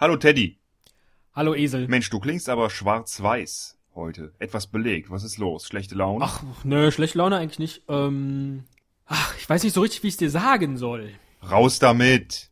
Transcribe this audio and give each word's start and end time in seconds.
Hallo 0.00 0.16
Teddy. 0.16 0.58
Hallo 1.34 1.54
Esel. 1.54 1.86
Mensch, 1.86 2.08
du 2.08 2.20
klingst 2.20 2.48
aber 2.48 2.70
schwarz-weiß 2.70 3.78
heute. 3.94 4.32
Etwas 4.38 4.66
belegt. 4.66 5.10
Was 5.10 5.24
ist 5.24 5.36
los? 5.36 5.66
Schlechte 5.66 5.94
Laune? 5.94 6.24
Ach, 6.24 6.42
nö, 6.64 6.90
schlechte 6.90 7.18
Laune 7.18 7.36
eigentlich 7.36 7.58
nicht. 7.58 7.82
Ähm, 7.88 8.64
ach, 9.04 9.36
ich 9.36 9.46
weiß 9.46 9.62
nicht 9.62 9.74
so 9.74 9.82
richtig, 9.82 10.02
wie 10.02 10.06
ich 10.08 10.14
es 10.14 10.18
dir 10.18 10.30
sagen 10.30 10.78
soll. 10.78 11.12
Raus 11.48 11.78
damit. 11.78 12.50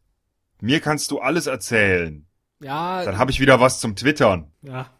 Mir 0.60 0.80
kannst 0.80 1.10
du 1.10 1.20
alles 1.20 1.46
erzählen. 1.46 2.26
Ja, 2.60 3.02
Dann 3.02 3.16
habe 3.16 3.30
ich 3.30 3.40
wieder 3.40 3.60
was 3.60 3.80
zum 3.80 3.96
Twittern. 3.96 4.52
ja. 4.60 4.90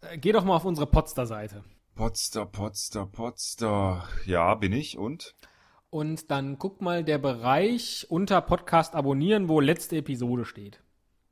Äh, 0.00 0.16
Geh 0.16 0.32
doch 0.32 0.44
mal 0.44 0.54
auf 0.56 0.64
unsere 0.64 0.86
Potster-Seite. 0.86 1.62
Potster, 1.94 2.46
Potster, 2.46 3.04
Potster. 3.04 4.08
Ja, 4.24 4.54
bin 4.54 4.72
ich 4.72 4.96
und? 4.96 5.34
Und 5.90 6.30
dann 6.30 6.58
guck 6.58 6.80
mal 6.80 7.02
der 7.04 7.18
Bereich 7.18 8.06
unter 8.08 8.40
Podcast 8.40 8.94
abonnieren, 8.94 9.48
wo 9.48 9.58
letzte 9.60 9.96
Episode 9.96 10.44
steht. 10.46 10.80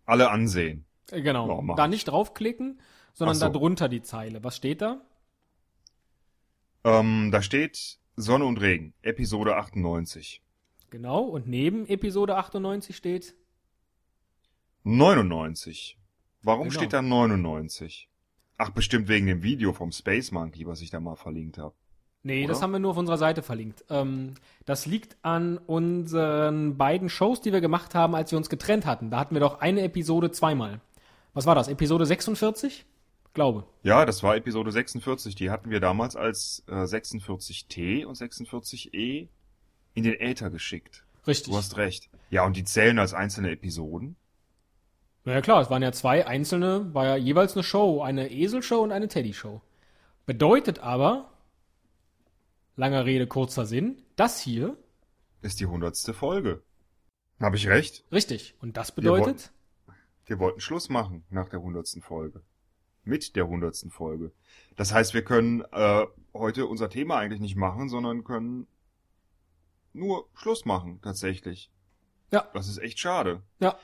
Alle 0.06 0.30
ansehen. 0.30 0.86
Äh, 1.10 1.20
Genau. 1.22 1.62
Ja, 1.68 1.74
da 1.74 1.84
ich. 1.84 1.90
nicht 1.90 2.04
draufklicken, 2.08 2.80
sondern 3.12 3.36
so. 3.36 3.44
da 3.46 3.50
drunter 3.52 3.88
die 3.88 4.02
Zeile. 4.02 4.42
Was 4.42 4.56
steht 4.56 4.80
da? 4.80 5.02
Ähm, 6.84 7.30
da 7.32 7.42
steht 7.42 7.98
Sonne 8.16 8.44
und 8.46 8.60
Regen, 8.60 8.94
Episode 9.02 9.56
98. 9.56 10.42
Genau. 10.90 11.20
Und 11.22 11.46
neben 11.46 11.86
Episode 11.86 12.36
98 12.36 12.96
steht. 12.96 13.34
99. 14.84 15.98
Warum 16.42 16.68
Genau. 16.68 16.78
steht 16.80 16.92
da 16.92 17.02
99? 17.02 18.08
Ach, 18.58 18.70
bestimmt 18.70 19.08
wegen 19.08 19.26
dem 19.26 19.42
Video 19.42 19.72
vom 19.72 19.90
Space 19.92 20.30
Monkey, 20.30 20.66
was 20.66 20.80
ich 20.80 20.90
da 20.90 21.00
mal 21.00 21.16
verlinkt 21.16 21.58
habe. 21.58 21.74
Nee, 22.26 22.42
Oder? 22.42 22.54
das 22.54 22.62
haben 22.62 22.72
wir 22.72 22.80
nur 22.80 22.90
auf 22.90 22.96
unserer 22.96 23.18
Seite 23.18 23.40
verlinkt. 23.40 23.84
Ähm, 23.88 24.34
das 24.64 24.84
liegt 24.84 25.16
an 25.22 25.58
unseren 25.58 26.76
beiden 26.76 27.08
Shows, 27.08 27.40
die 27.40 27.52
wir 27.52 27.60
gemacht 27.60 27.94
haben, 27.94 28.16
als 28.16 28.32
wir 28.32 28.36
uns 28.36 28.50
getrennt 28.50 28.84
hatten. 28.84 29.10
Da 29.10 29.20
hatten 29.20 29.36
wir 29.36 29.40
doch 29.40 29.60
eine 29.60 29.82
Episode 29.82 30.32
zweimal. 30.32 30.80
Was 31.34 31.46
war 31.46 31.54
das? 31.54 31.68
Episode 31.68 32.04
46? 32.04 32.84
Glaube. 33.32 33.62
Ja, 33.84 34.04
das 34.04 34.24
war 34.24 34.34
Episode 34.34 34.72
46. 34.72 35.36
Die 35.36 35.50
hatten 35.50 35.70
wir 35.70 35.78
damals 35.78 36.16
als 36.16 36.64
äh, 36.66 36.72
46T 36.72 38.04
und 38.04 38.18
46E 38.18 39.28
in 39.94 40.02
den 40.02 40.14
Äther 40.18 40.50
geschickt. 40.50 41.04
Richtig. 41.28 41.52
Du 41.52 41.56
hast 41.56 41.76
recht. 41.76 42.10
Ja, 42.30 42.44
und 42.44 42.56
die 42.56 42.64
zählen 42.64 42.98
als 42.98 43.14
einzelne 43.14 43.52
Episoden. 43.52 44.16
Na 45.24 45.34
ja 45.34 45.42
klar, 45.42 45.60
es 45.60 45.70
waren 45.70 45.82
ja 45.82 45.92
zwei 45.92 46.26
einzelne, 46.26 46.92
war 46.92 47.04
ja 47.04 47.14
jeweils 47.14 47.54
eine 47.54 47.62
Show, 47.62 48.02
eine 48.02 48.32
Eselshow 48.32 48.82
und 48.82 48.90
eine 48.90 49.06
Teddy-Show. 49.06 49.60
Bedeutet 50.24 50.80
aber, 50.80 51.30
langer 52.76 53.04
Rede, 53.04 53.26
kurzer 53.26 53.66
Sinn, 53.66 54.02
das 54.16 54.40
hier, 54.40 54.76
Ist 55.42 55.60
die 55.60 55.66
hundertste 55.66 56.14
Folge. 56.14 56.62
Habe 57.40 57.56
ich 57.56 57.68
recht? 57.68 58.04
richtig. 58.12 58.54
Und 58.60 58.76
das 58.76 58.96
Wir 58.96 59.04
wollen- 59.10 59.22
bedeutet, 59.24 59.52
Wir 60.24 60.38
wollten 60.38 60.60
Schluss 60.60 60.88
machen 60.88 61.24
nach 61.30 61.48
der 61.48 61.60
hundertsten 61.60 62.02
Folge. 62.02 62.42
Mit 63.04 63.36
der 63.36 63.46
hundertsten 63.46 63.90
Folge. 63.90 64.32
Das 64.76 64.92
heißt, 64.92 65.14
wir 65.14 65.22
können 65.22 65.60
äh, 65.70 66.06
heute 66.34 66.66
unser 66.66 66.90
Thema 66.90 67.18
eigentlich 67.18 67.40
nicht 67.40 67.54
machen, 67.56 67.88
sondern 67.88 68.24
können 68.24 68.66
nur 69.92 70.28
Schluss 70.34 70.64
machen, 70.64 71.00
tatsächlich. 71.02 71.70
Ja. 72.32 72.48
Das 72.54 72.66
ist 72.68 72.78
echt 72.78 72.98
schade. 72.98 73.42
ja, 73.60 73.78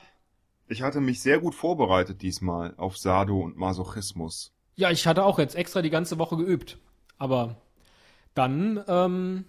Ich 0.67 0.81
hatte 0.81 0.99
mich 0.99 1.21
sehr 1.21 1.39
gut 1.39 1.55
vorbereitet 1.55 2.21
diesmal 2.21 2.73
auf 2.75 2.97
Sado 2.97 3.39
und 3.39 3.55
Masochismus. 3.55 4.53
ja, 4.75 4.91
ich 4.91 5.07
hatte 5.07 5.23
auch 5.23 5.39
jetzt 5.39 5.55
extra 5.55 5.81
die 5.81 5.89
ganze 5.89 6.17
Woche 6.19 6.35
geübt. 6.35 6.77
Aber 7.17 7.61
dann, 8.33 8.83
ähm, 8.87 9.45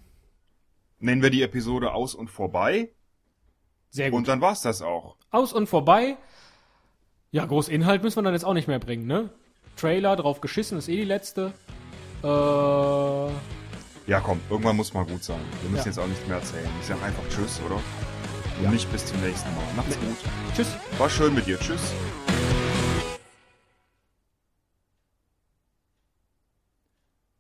Nennen 0.99 1.23
wir 1.23 1.31
die 1.31 1.43
Episode 1.43 1.93
aus 1.93 2.15
und 2.15 2.31
vorbei 2.31 2.91
sehr 3.91 4.11
gut. 4.11 4.19
und 4.19 4.29
dann 4.29 4.41
war's 4.41 4.63
das 4.63 4.81
auch. 4.83 5.17
Aus 5.31 5.53
und 5.53 5.67
vorbei. 5.69 6.17
Ja, 7.31 7.45
groß 7.45 7.69
Inhalt 7.69 8.03
müssen 8.03 8.17
wir 8.19 8.23
dann 8.23 8.33
jetzt 8.35 8.45
auch 8.45 8.55
nicht 8.55 8.69
mehr 8.69 8.79
bringen, 8.79 9.07
ne? 9.07 9.31
Trailer, 9.77 10.15
drauf 10.17 10.41
geschissen, 10.41 10.79
ist 10.79 10.89
eh 10.89 10.97
die 10.97 11.05
letzte. 11.05 11.53
Äh, 12.23 12.27
Ja, 14.07 14.21
komm, 14.21 14.41
irgendwann 14.51 14.77
muss 14.77 14.95
mal 14.95 15.05
gut 15.05 15.25
sein. 15.25 15.41
Wir 15.63 15.71
müssen 15.71 15.83
Ja. 15.83 15.87
jetzt 15.87 15.99
auch 15.99 16.07
nichts 16.07 16.27
mehr 16.29 16.37
erzählen. 16.37 16.69
Ich 16.81 16.87
sag 16.87 17.03
einfach 17.03 17.23
Tschüss, 17.29 17.61
oder? 17.67 17.77
Und 17.77 18.63
Ja. 18.65 18.71
nicht 18.71 18.91
bis 18.93 19.05
zum 19.07 19.21
nächsten 19.21 19.49
Mal. 19.55 19.65
Macht's 19.77 19.99
gut. 19.99 20.17
tschüss. 20.55 20.77
War 20.99 21.11
schön 21.11 21.35
mit 21.35 21.47
dir. 21.47 21.59
Tschüss. 21.59 21.93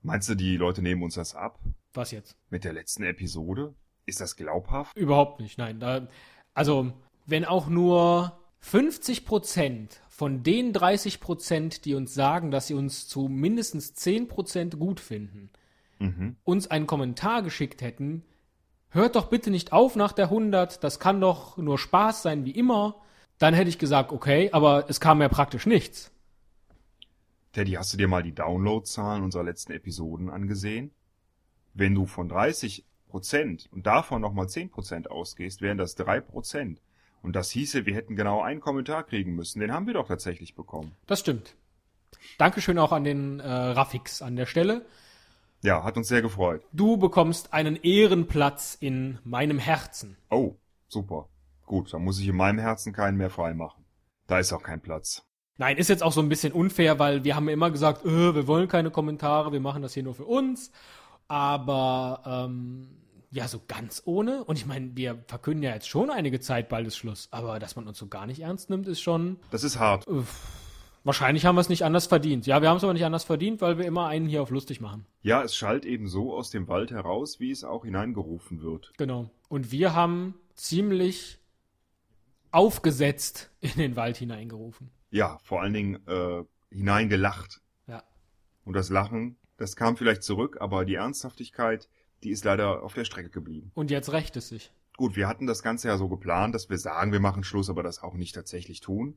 Meinst 0.05 0.29
du, 0.29 0.35
die 0.35 0.57
Leute 0.59 0.83
nehmen 0.83 1.03
uns 1.03 1.15
das 1.15 1.35
ab? 1.35 1.59
Was 1.95 2.11
jetzt? 2.11 2.37
Mit 2.51 2.65
der 2.65 2.75
letzten 2.75 3.05
Episode? 3.05 3.75
Ist 4.05 4.21
das 4.21 4.37
glaubhaft? 4.37 4.95
Überhaupt 4.97 5.41
nicht, 5.41 5.57
nein. 5.57 5.81
Da, 5.81 6.07
also, 6.53 6.93
wenn 7.25 7.47
auch 7.47 7.69
nur 7.69 8.39
50% 8.63 9.89
von 10.11 10.43
den 10.43 10.75
30%, 10.75 11.83
die 11.83 11.95
uns 11.95 12.13
sagen, 12.15 12.51
dass 12.51 12.67
sie 12.67 12.75
uns 12.75 13.09
zu 13.09 13.29
mindestens 13.29 13.95
10% 13.95 14.77
gut 14.77 15.01
finden, 15.01 15.51
Mhm. 16.01 16.37
uns 16.45 16.67
einen 16.67 16.87
Kommentar 16.87 17.43
geschickt 17.43 17.81
hätten, 17.81 18.25
hört 18.91 19.17
doch 19.17 19.27
bitte 19.31 19.51
nicht 19.51 19.73
auf 19.73 19.97
nach 19.97 20.13
der 20.13 20.29
100, 20.29 20.85
das 20.85 20.99
kann 21.01 21.21
doch 21.21 21.57
nur 21.57 21.79
Spaß 21.79 22.23
sein 22.23 22.45
wie 22.45 22.51
immer, 22.51 23.01
dann 23.39 23.55
hätte 23.55 23.71
ich 23.71 23.79
gesagt, 23.79 24.13
okay, 24.13 24.51
aber 24.53 24.85
es 24.89 25.01
kam 25.01 25.23
ja 25.23 25.29
praktisch 25.29 25.67
nichts. 25.67 26.11
Teddy, 27.55 27.75
hast 27.75 27.93
du 27.93 27.97
dir 27.97 28.09
mal 28.09 28.25
die 28.25 28.35
Downloadzahlen 28.35 29.23
unserer 29.23 29.45
letzten 29.45 29.73
Episoden 29.73 30.29
angesehen? 30.29 30.91
Wenn 31.73 31.95
du 31.95 32.05
von 32.05 32.29
30 32.29 32.85
Prozent 33.07 33.69
und 33.71 33.87
davon 33.87 34.21
nochmal 34.21 34.49
10 34.49 34.71
Prozent 34.71 35.09
ausgehst, 35.09 35.63
wären 35.63 35.79
das 35.79 35.95
3 35.95 36.21
Prozent. 36.21 36.83
Und 37.23 37.37
das 37.37 37.51
hieße, 37.53 37.87
wir 37.87 37.95
hätten 37.95 38.17
genau 38.17 38.43
einen 38.43 38.61
Kommentar 38.61 39.05
kriegen 39.05 39.37
müssen. 39.37 39.61
Den 39.61 39.73
haben 39.73 39.87
wir 39.87 39.95
doch 39.95 40.09
tatsächlich 40.09 40.57
bekommen. 40.57 40.97
Das 41.07 41.21
stimmt. 41.21 41.55
Dankeschön 42.39 42.77
auch 42.77 42.91
an 42.91 43.05
den 43.05 43.39
äh, 43.39 43.49
Raffix 43.49 44.21
an 44.21 44.35
der 44.35 44.47
Stelle. 44.47 44.85
Ja, 45.63 45.85
hat 45.85 45.97
uns 45.97 46.09
sehr 46.09 46.23
gefreut. 46.23 46.65
Du 46.73 46.97
bekommst 46.97 47.53
einen 47.55 47.77
Ehrenplatz 47.77 48.77
in 48.81 49.21
meinem 49.23 49.61
Herzen. 49.61 50.17
Oh, 50.29 50.57
super. 50.89 51.29
Gut, 51.67 51.95
dann 51.95 52.03
muss 52.03 52.19
ich 52.19 52.27
in 52.27 52.37
meinem 52.37 52.59
Herzen 52.59 52.93
keinen 52.93 53.17
mehr 53.17 53.31
freimachen. 53.31 53.85
Da 54.27 54.41
ist 54.41 54.53
auch 54.53 54.63
kein 54.65 54.81
Platz. 54.81 55.25
Nein, 55.57 55.77
ist 55.77 55.89
jetzt 55.89 56.03
auch 56.03 56.13
so 56.13 56.21
ein 56.21 56.29
bisschen 56.29 56.53
unfair, 56.53 56.99
weil 56.99 57.25
wir 57.25 57.37
haben 57.37 57.49
immer 57.49 57.71
gesagt, 57.71 58.05
äh, 58.05 58.35
wir 58.35 58.47
wollen 58.47 58.69
keine 58.69 58.91
Kommentare, 58.91 59.53
wir 59.53 59.61
machen 59.61 59.83
das 59.83 59.95
hier 59.95 60.03
nur 60.03 60.15
für 60.15 60.25
uns. 60.25 60.73
Aber 61.29 62.23
ähm, 62.27 62.89
ja, 63.31 63.49
so 63.49 63.61
ganz 63.67 64.03
ohne. 64.05 64.45
Und 64.45 64.59
ich 64.59 64.67
meine, 64.67 64.97
wir 64.97 65.23
verkünden 65.27 65.63
ja 65.63 65.73
jetzt 65.75 65.89
schon 65.89 66.11
einige 66.11 66.41
Zeit, 66.41 66.69
bald 66.69 66.87
ist 66.87 66.97
Schluss. 66.97 67.29
Aber 67.31 67.59
dass 67.59 67.77
man 67.77 67.87
uns 67.87 67.99
so 67.99 68.09
gar 68.09 68.27
nicht 68.27 68.41
ernst 68.41 68.71
nimmt, 68.71 68.87
ist 68.89 69.01
schon. 69.01 69.39
Das 69.51 69.65
ist 69.65 69.79
hart. 69.79 70.05
Wahrscheinlich 71.05 71.45
haben 71.45 71.57
wir 71.57 71.61
es 71.61 71.69
nicht 71.69 71.85
anders 71.85 72.07
verdient. 72.07 72.47
Ja, 72.47 72.63
wir 72.63 72.71
haben 72.71 72.79
es 72.79 72.85
aber 72.85 72.95
nicht 72.95 73.05
anders 73.05 73.25
verdient, 73.25 73.61
weil 73.61 73.77
wir 73.77 73.85
immer 73.85 74.07
einen 74.07 74.27
hier 74.27 74.41
auf 74.43 74.51
lustig 74.51 74.81
machen. 74.81 75.07
Ja, 75.23 75.43
es 75.43 75.55
schallt 75.55 75.85
eben 75.85 76.09
so 76.09 76.35
aus 76.35 76.51
dem 76.51 76.67
Wald 76.67 76.91
heraus, 76.93 77.41
wie 77.41 77.51
es 77.51 77.63
auch 77.63 77.85
hineingerufen 77.85 78.63
wird. 78.63 78.93
Genau. 78.97 79.31
Und 79.49 79.71
wir 79.71 79.95
haben 79.95 80.35
ziemlich 80.55 81.39
aufgesetzt 82.51 83.51
in 83.61 83.77
den 83.77 83.97
Wald 83.97 84.17
hineingerufen. 84.17 84.91
Ja, 85.15 85.39
vor 85.45 85.63
allen 85.63 85.73
Dingen 85.73 86.09
äh, 86.09 86.43
hineingelacht. 86.73 87.61
Ja. 87.87 88.03
Und 88.65 88.75
das 88.75 88.91
Lachen, 88.91 89.37
das 89.57 89.77
kam 89.77 89.97
vielleicht 89.97 90.25
zurück, 90.25 90.57
aber 90.59 90.85
die 90.85 90.97
Ernsthaftigkeit, 90.97 91.89
die 92.25 92.31
ist 92.31 92.45
leider 92.45 92.83
auf 92.83 92.95
der 92.95 93.05
Strecke 93.05 93.31
geblieben. 93.31 93.71
Und 93.75 93.93
jetzt 93.93 94.11
rächt 94.11 94.37
es 94.37 94.49
sich. 94.49 94.73
Gut, 94.97 95.15
wir 95.15 95.29
hatten 95.29 95.47
das 95.47 95.63
Ganze 95.63 95.87
ja 95.87 95.99
so 95.99 96.09
geplant, 96.09 96.53
dass 96.57 96.69
wir 96.69 96.79
sagen, 96.79 97.13
wir 97.13 97.21
machen 97.21 97.45
Schluss, 97.45 97.71
aber 97.71 97.85
das 97.85 98.03
auch 98.03 98.15
nicht 98.15 98.35
tatsächlich 98.35 98.81
tun. 98.81 99.17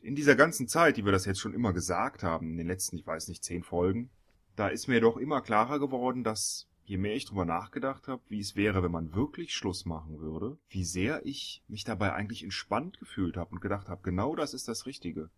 In 0.00 0.14
dieser 0.14 0.34
ganzen 0.34 0.66
Zeit, 0.66 0.96
die 0.96 1.04
wir 1.04 1.12
das 1.12 1.26
jetzt 1.26 1.40
schon 1.40 1.52
immer 1.52 1.74
gesagt 1.74 2.22
haben, 2.22 2.52
in 2.52 2.56
den 2.56 2.66
letzten, 2.66 2.96
ich 2.96 3.06
weiß 3.06 3.28
nicht, 3.28 3.44
zehn 3.44 3.62
Folgen, 3.62 4.08
da 4.56 4.68
ist 4.68 4.88
mir 4.88 5.02
doch 5.02 5.18
immer 5.18 5.42
klarer 5.42 5.78
geworden, 5.78 6.24
dass 6.24 6.70
je 6.84 6.98
mehr 6.98 7.14
ich 7.14 7.24
drüber 7.24 7.44
nachgedacht 7.44 8.08
habe, 8.08 8.22
wie 8.28 8.40
es 8.40 8.56
wäre, 8.56 8.82
wenn 8.82 8.90
man 8.90 9.14
wirklich 9.14 9.54
Schluss 9.54 9.86
machen 9.86 10.20
würde, 10.20 10.58
wie 10.68 10.84
sehr 10.84 11.24
ich 11.24 11.62
mich 11.66 11.84
dabei 11.84 12.12
eigentlich 12.12 12.42
entspannt 12.42 12.98
gefühlt 12.98 13.36
habe 13.36 13.52
und 13.52 13.60
gedacht 13.60 13.88
habe, 13.88 14.02
genau 14.02 14.36
das 14.36 14.54
ist 14.54 14.68
das 14.68 14.86
Richtige. 14.86 15.30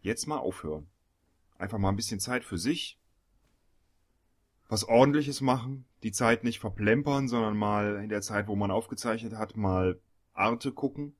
Jetzt 0.00 0.26
mal 0.26 0.38
aufhören. 0.38 0.86
Einfach 1.58 1.78
mal 1.78 1.88
ein 1.88 1.96
bisschen 1.96 2.20
Zeit 2.20 2.44
für 2.44 2.58
sich, 2.58 2.98
was 4.68 4.84
ordentliches 4.84 5.40
machen, 5.40 5.86
die 6.02 6.12
Zeit 6.12 6.44
nicht 6.44 6.60
verplempern, 6.60 7.28
sondern 7.28 7.56
mal 7.56 8.00
in 8.02 8.08
der 8.08 8.20
Zeit, 8.20 8.46
wo 8.46 8.56
man 8.56 8.70
aufgezeichnet 8.70 9.34
hat, 9.34 9.56
mal 9.56 10.00
Arte 10.32 10.72
gucken 10.72 11.16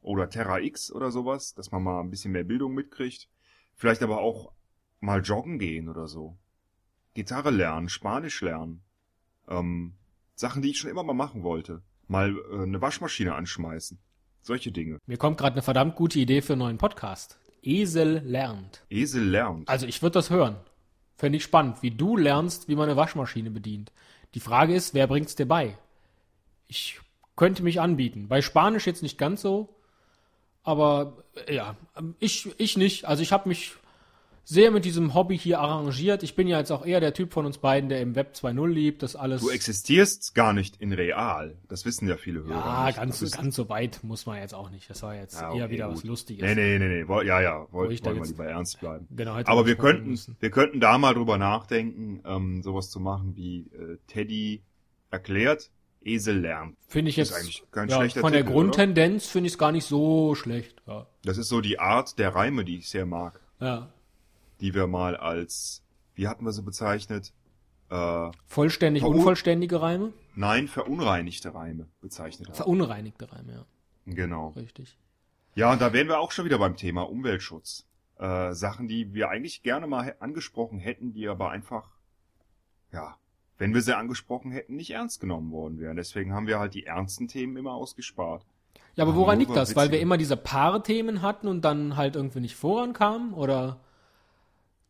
oder 0.00 0.28
Terra 0.28 0.60
X 0.60 0.92
oder 0.92 1.10
sowas, 1.10 1.54
dass 1.54 1.70
man 1.70 1.82
mal 1.82 2.00
ein 2.00 2.10
bisschen 2.10 2.32
mehr 2.32 2.44
Bildung 2.44 2.74
mitkriegt. 2.74 3.28
Vielleicht 3.74 4.02
aber 4.02 4.18
auch 4.18 4.52
mal 5.00 5.22
joggen 5.22 5.58
gehen 5.58 5.88
oder 5.88 6.06
so. 6.06 6.36
Gitarre 7.14 7.50
lernen, 7.50 7.88
Spanisch 7.88 8.40
lernen. 8.40 8.82
Ähm, 9.48 9.94
Sachen, 10.34 10.62
die 10.62 10.70
ich 10.70 10.78
schon 10.78 10.90
immer 10.90 11.02
mal 11.02 11.14
machen 11.14 11.42
wollte. 11.42 11.82
Mal 12.08 12.36
äh, 12.36 12.62
eine 12.62 12.80
Waschmaschine 12.80 13.34
anschmeißen. 13.34 13.98
Solche 14.40 14.72
Dinge. 14.72 14.98
Mir 15.06 15.18
kommt 15.18 15.38
gerade 15.38 15.54
eine 15.54 15.62
verdammt 15.62 15.94
gute 15.96 16.18
Idee 16.18 16.42
für 16.42 16.54
einen 16.54 16.60
neuen 16.60 16.78
Podcast. 16.78 17.38
Esel 17.62 18.22
lernt. 18.24 18.84
Esel 18.90 19.24
lernt. 19.24 19.68
Also 19.68 19.86
ich 19.86 20.02
würde 20.02 20.14
das 20.14 20.30
hören. 20.30 20.56
Fände 21.14 21.36
ich 21.36 21.44
spannend, 21.44 21.82
wie 21.82 21.92
du 21.92 22.16
lernst, 22.16 22.68
wie 22.68 22.74
man 22.74 22.88
eine 22.88 22.96
Waschmaschine 22.96 23.50
bedient. 23.50 23.92
Die 24.34 24.40
Frage 24.40 24.74
ist, 24.74 24.94
wer 24.94 25.06
bringt's 25.06 25.36
dir 25.36 25.46
bei? 25.46 25.78
Ich 26.66 26.98
könnte 27.36 27.62
mich 27.62 27.80
anbieten. 27.80 28.26
Bei 28.28 28.42
Spanisch 28.42 28.86
jetzt 28.86 29.02
nicht 29.02 29.18
ganz 29.18 29.42
so, 29.42 29.76
Aber 30.64 31.24
äh, 31.46 31.54
ja, 31.56 31.76
ich, 32.18 32.48
ich 32.58 32.76
nicht. 32.76 33.04
Also 33.04 33.22
ich 33.22 33.32
habe 33.32 33.48
mich 33.48 33.74
sehr 34.44 34.70
mit 34.70 34.84
diesem 34.84 35.14
Hobby 35.14 35.38
hier 35.38 35.60
arrangiert. 35.60 36.22
Ich 36.22 36.34
bin 36.34 36.48
ja 36.48 36.58
jetzt 36.58 36.70
auch 36.72 36.84
eher 36.84 37.00
der 37.00 37.14
Typ 37.14 37.32
von 37.32 37.46
uns 37.46 37.58
beiden, 37.58 37.88
der 37.88 38.00
im 38.00 38.14
Web 38.16 38.34
2.0 38.34 38.68
liebt, 38.68 39.02
das 39.02 39.14
alles. 39.16 39.40
Du 39.40 39.50
existierst 39.50 40.34
gar 40.34 40.52
nicht 40.52 40.76
in 40.80 40.92
real. 40.92 41.56
Das 41.68 41.84
wissen 41.84 42.08
ja 42.08 42.16
viele 42.16 42.42
Hörer. 42.44 42.54
ja, 42.54 42.86
nicht. 42.86 42.96
ganz, 42.96 43.30
ganz 43.30 43.54
so 43.56 43.68
weit 43.68 44.00
muss 44.02 44.26
man 44.26 44.38
jetzt 44.38 44.54
auch 44.54 44.70
nicht. 44.70 44.90
Das 44.90 45.02
war 45.02 45.14
jetzt 45.14 45.34
Ja, 45.40 45.54
eher 45.54 45.64
okay, 45.64 45.72
wieder 45.74 45.86
gut. 45.88 45.98
was 45.98 46.04
Lustiges. 46.04 46.42
Nee, 46.42 46.54
nee, 46.54 46.78
nee, 46.78 47.04
nee. 47.04 47.24
Ja, 47.26 47.40
ja. 47.40 47.66
Wo 47.70 47.78
Wollen 47.78 47.90
wir 47.90 47.96
jetzt- 47.96 48.28
lieber 48.30 48.46
ernst 48.46 48.80
bleiben. 48.80 49.06
Genau, 49.10 49.34
Aber 49.44 49.66
wir 49.66 49.76
könnten, 49.76 50.10
müssen. 50.10 50.36
wir 50.40 50.50
könnten 50.50 50.80
da 50.80 50.98
mal 50.98 51.14
drüber 51.14 51.38
nachdenken, 51.38 52.20
ähm, 52.26 52.62
sowas 52.62 52.90
zu 52.90 52.98
machen 53.00 53.36
wie 53.36 53.60
äh, 53.78 53.98
Teddy 54.08 54.62
erklärt, 55.10 55.70
Esel 56.04 56.40
lernt. 56.40 56.76
Finde 56.88 57.10
ich 57.10 57.16
jetzt 57.16 57.32
eigentlich 57.32 57.62
kein 57.70 57.88
ja, 57.88 57.96
schlechter 57.98 58.20
von 58.22 58.32
der 58.32 58.42
Titel, 58.42 58.52
Grundtendenz 58.54 59.26
finde 59.28 59.46
ich 59.46 59.52
es 59.52 59.58
gar 59.58 59.70
nicht 59.70 59.84
so 59.84 60.34
schlecht. 60.34 60.82
Ja. 60.86 61.06
Das 61.24 61.38
ist 61.38 61.48
so 61.48 61.60
die 61.60 61.78
Art 61.78 62.18
der 62.18 62.34
Reime, 62.34 62.64
die 62.64 62.78
ich 62.78 62.88
sehr 62.88 63.06
mag, 63.06 63.40
ja. 63.60 63.88
Die 64.62 64.74
wir 64.74 64.86
mal 64.86 65.16
als, 65.16 65.82
wie 66.14 66.28
hatten 66.28 66.44
wir 66.44 66.52
sie 66.52 66.62
bezeichnet? 66.62 67.34
Äh, 67.90 68.30
Vollständig, 68.46 69.04
unvollständige 69.04 69.82
Reime? 69.82 70.14
nein, 70.34 70.68
verunreinigte 70.68 71.54
Reime 71.54 71.88
bezeichnet 72.00 72.48
haben. 72.48 72.56
Verunreinigte 72.56 73.30
Reime, 73.30 73.52
ja. 73.52 73.66
Genau. 74.06 74.48
Richtig. 74.50 74.96
Ja, 75.54 75.72
und 75.72 75.82
da 75.82 75.92
wären 75.92 76.08
wir 76.08 76.18
auch 76.18 76.32
schon 76.32 76.46
wieder 76.46 76.58
beim 76.58 76.76
Thema 76.76 77.02
Umweltschutz. 77.02 77.86
Äh, 78.18 78.54
Sachen, 78.54 78.88
die 78.88 79.12
wir 79.12 79.28
eigentlich 79.28 79.62
gerne 79.62 79.86
mal 79.86 80.16
angesprochen 80.20 80.78
hätten, 80.78 81.12
die 81.12 81.28
aber 81.28 81.50
einfach, 81.50 81.90
ja, 82.92 83.16
wenn 83.58 83.74
wir 83.74 83.82
sie 83.82 83.96
angesprochen 83.96 84.50
hätten, 84.50 84.76
nicht 84.76 84.92
ernst 84.92 85.20
genommen 85.20 85.52
worden 85.52 85.78
wären. 85.78 85.96
Deswegen 85.96 86.32
haben 86.32 86.46
wir 86.46 86.58
halt 86.58 86.74
die 86.74 86.86
ernsten 86.86 87.28
Themen 87.28 87.56
immer 87.56 87.74
ausgespart. 87.74 88.46
Ja, 88.94 89.04
aber 89.04 89.14
woran 89.14 89.38
liegt 89.38 89.54
das? 89.54 89.76
Weil 89.76 89.90
wir 89.90 90.00
immer 90.00 90.16
diese 90.16 90.36
Paarthemen 90.36 91.22
hatten 91.22 91.48
und 91.48 91.62
dann 91.64 91.96
halt 91.96 92.16
irgendwie 92.16 92.40
nicht 92.40 92.56
vorankamen? 92.56 93.34
Oder 93.34 93.80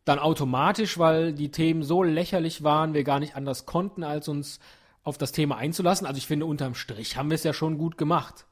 dann 0.04 0.18
automatisch, 0.18 0.98
weil 0.98 1.32
die 1.32 1.50
Themen 1.50 1.82
so 1.82 2.02
lächerlich 2.02 2.62
waren, 2.62 2.94
wir 2.94 3.04
gar 3.04 3.20
nicht 3.20 3.36
anders 3.36 3.66
konnten, 3.66 4.02
als 4.02 4.28
uns 4.28 4.58
auf 5.02 5.18
das 5.18 5.32
Thema 5.32 5.56
einzulassen? 5.56 6.06
Also 6.06 6.18
ich 6.18 6.26
finde, 6.26 6.46
unterm 6.46 6.74
Strich 6.74 7.16
haben 7.16 7.30
wir 7.30 7.36
es 7.36 7.44
ja 7.44 7.52
schon 7.52 7.78
gut 7.78 7.98
gemacht. 7.98 8.46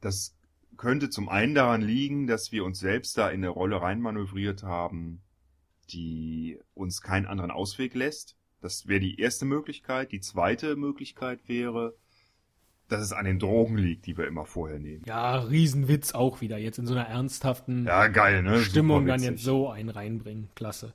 Das 0.00 0.36
könnte 0.76 1.10
zum 1.10 1.28
einen 1.28 1.54
daran 1.54 1.82
liegen, 1.82 2.26
dass 2.26 2.52
wir 2.52 2.64
uns 2.64 2.78
selbst 2.78 3.16
da 3.16 3.28
in 3.28 3.40
eine 3.40 3.48
Rolle 3.48 3.80
reinmanövriert 3.80 4.62
haben, 4.62 5.22
die 5.90 6.58
uns 6.74 7.00
keinen 7.00 7.26
anderen 7.26 7.50
Ausweg 7.50 7.94
lässt. 7.94 8.36
Das 8.60 8.86
wäre 8.86 9.00
die 9.00 9.18
erste 9.20 9.44
Möglichkeit. 9.44 10.12
Die 10.12 10.20
zweite 10.20 10.76
Möglichkeit 10.76 11.48
wäre, 11.48 11.96
dass 12.94 13.02
es 13.02 13.12
an 13.12 13.24
den 13.24 13.38
Drogen 13.38 13.76
liegt, 13.76 14.06
die 14.06 14.16
wir 14.16 14.26
immer 14.26 14.46
vorher 14.46 14.78
nehmen. 14.78 15.02
Ja, 15.06 15.36
Riesenwitz 15.38 16.12
auch 16.12 16.40
wieder. 16.40 16.58
Jetzt 16.58 16.78
in 16.78 16.86
so 16.86 16.94
einer 16.94 17.06
ernsthaften 17.06 17.84
Ja, 17.86 18.06
geil, 18.08 18.42
ne? 18.42 18.60
Stimmung 18.60 19.06
dann 19.06 19.22
jetzt 19.22 19.42
so 19.42 19.70
einen 19.70 19.88
reinbringen. 19.88 20.48
Klasse. 20.54 20.92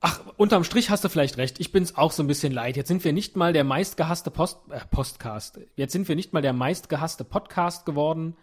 Ach, 0.00 0.20
unterm 0.36 0.64
Strich 0.64 0.90
hast 0.90 1.04
du 1.04 1.08
vielleicht 1.08 1.36
recht. 1.36 1.60
Ich 1.60 1.70
bin's 1.70 1.96
auch 1.96 2.10
so 2.10 2.24
ein 2.24 2.26
bisschen 2.26 2.52
leid. 2.52 2.76
Jetzt 2.76 2.88
sind 2.88 3.04
wir 3.04 3.12
nicht 3.12 3.36
mal 3.36 3.52
der 3.52 3.62
meistgehasste 3.62 4.32
Post, 4.32 4.58
äh, 4.70 4.80
Postcast. 4.90 5.60
Jetzt 5.76 5.92
sind 5.92 6.08
wir 6.08 6.16
nicht 6.16 6.32
mal 6.32 6.42
der 6.42 6.52
meistgehasste 6.52 7.22
Podcast 7.22 7.86
geworden. 7.86 8.36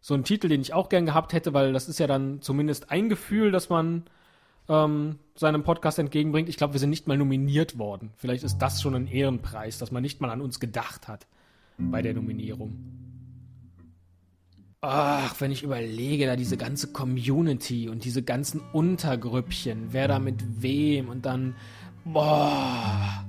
So 0.00 0.14
ein 0.14 0.24
Titel, 0.24 0.48
den 0.48 0.62
ich 0.62 0.72
auch 0.72 0.88
gern 0.88 1.04
gehabt 1.04 1.34
hätte, 1.34 1.52
weil 1.52 1.74
das 1.74 1.88
ist 1.88 1.98
ja 1.98 2.06
dann 2.06 2.40
zumindest 2.40 2.90
ein 2.90 3.10
Gefühl, 3.10 3.52
dass 3.52 3.68
man 3.68 4.04
ähm, 4.68 5.18
seinem 5.34 5.62
Podcast 5.62 5.98
entgegenbringt. 5.98 6.48
Ich 6.48 6.56
glaube, 6.56 6.74
wir 6.74 6.80
sind 6.80 6.90
nicht 6.90 7.06
mal 7.06 7.16
nominiert 7.16 7.78
worden. 7.78 8.10
Vielleicht 8.16 8.44
ist 8.44 8.58
das 8.58 8.80
schon 8.80 8.94
ein 8.94 9.06
Ehrenpreis, 9.06 9.78
dass 9.78 9.92
man 9.92 10.02
nicht 10.02 10.20
mal 10.20 10.30
an 10.30 10.40
uns 10.40 10.60
gedacht 10.60 11.08
hat 11.08 11.26
bei 11.78 12.02
der 12.02 12.14
Nominierung. 12.14 12.78
Ach, 14.84 15.40
wenn 15.40 15.52
ich 15.52 15.62
überlege, 15.62 16.26
da 16.26 16.34
diese 16.34 16.56
ganze 16.56 16.92
Community 16.92 17.88
und 17.88 18.04
diese 18.04 18.22
ganzen 18.22 18.60
Untergrüppchen, 18.72 19.88
wer 19.90 20.08
da 20.08 20.18
mit 20.18 20.60
wem 20.60 21.08
und 21.08 21.24
dann, 21.24 21.54
boah. 22.04 23.24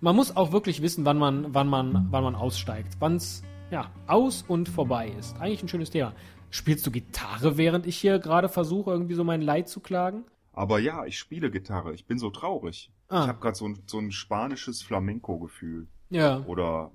Man 0.00 0.16
muss 0.16 0.36
auch 0.36 0.52
wirklich 0.52 0.82
wissen, 0.82 1.04
wann 1.04 1.18
man, 1.18 1.52
wann 1.52 1.66
man, 1.66 2.06
wann 2.10 2.22
man 2.22 2.34
aussteigt, 2.36 3.00
wann's, 3.00 3.42
ja, 3.70 3.90
aus 4.06 4.44
und 4.46 4.68
vorbei 4.68 5.12
ist. 5.18 5.36
Eigentlich 5.40 5.62
ein 5.64 5.68
schönes 5.68 5.90
Thema. 5.90 6.12
Spielst 6.50 6.86
du 6.86 6.92
Gitarre, 6.92 7.56
während 7.56 7.86
ich 7.86 7.96
hier 7.96 8.20
gerade 8.20 8.48
versuche, 8.48 8.92
irgendwie 8.92 9.14
so 9.14 9.24
mein 9.24 9.42
Leid 9.42 9.68
zu 9.68 9.80
klagen? 9.80 10.22
Aber 10.54 10.78
ja, 10.78 11.04
ich 11.04 11.18
spiele 11.18 11.50
Gitarre. 11.50 11.94
Ich 11.94 12.06
bin 12.06 12.18
so 12.18 12.30
traurig. 12.30 12.90
Ah. 13.08 13.22
Ich 13.22 13.28
habe 13.28 13.40
gerade 13.40 13.56
so 13.56 13.66
ein, 13.66 13.82
so 13.86 13.98
ein 13.98 14.12
spanisches 14.12 14.82
Flamenco-Gefühl. 14.82 15.88
Ja. 16.10 16.44
Oder, 16.46 16.92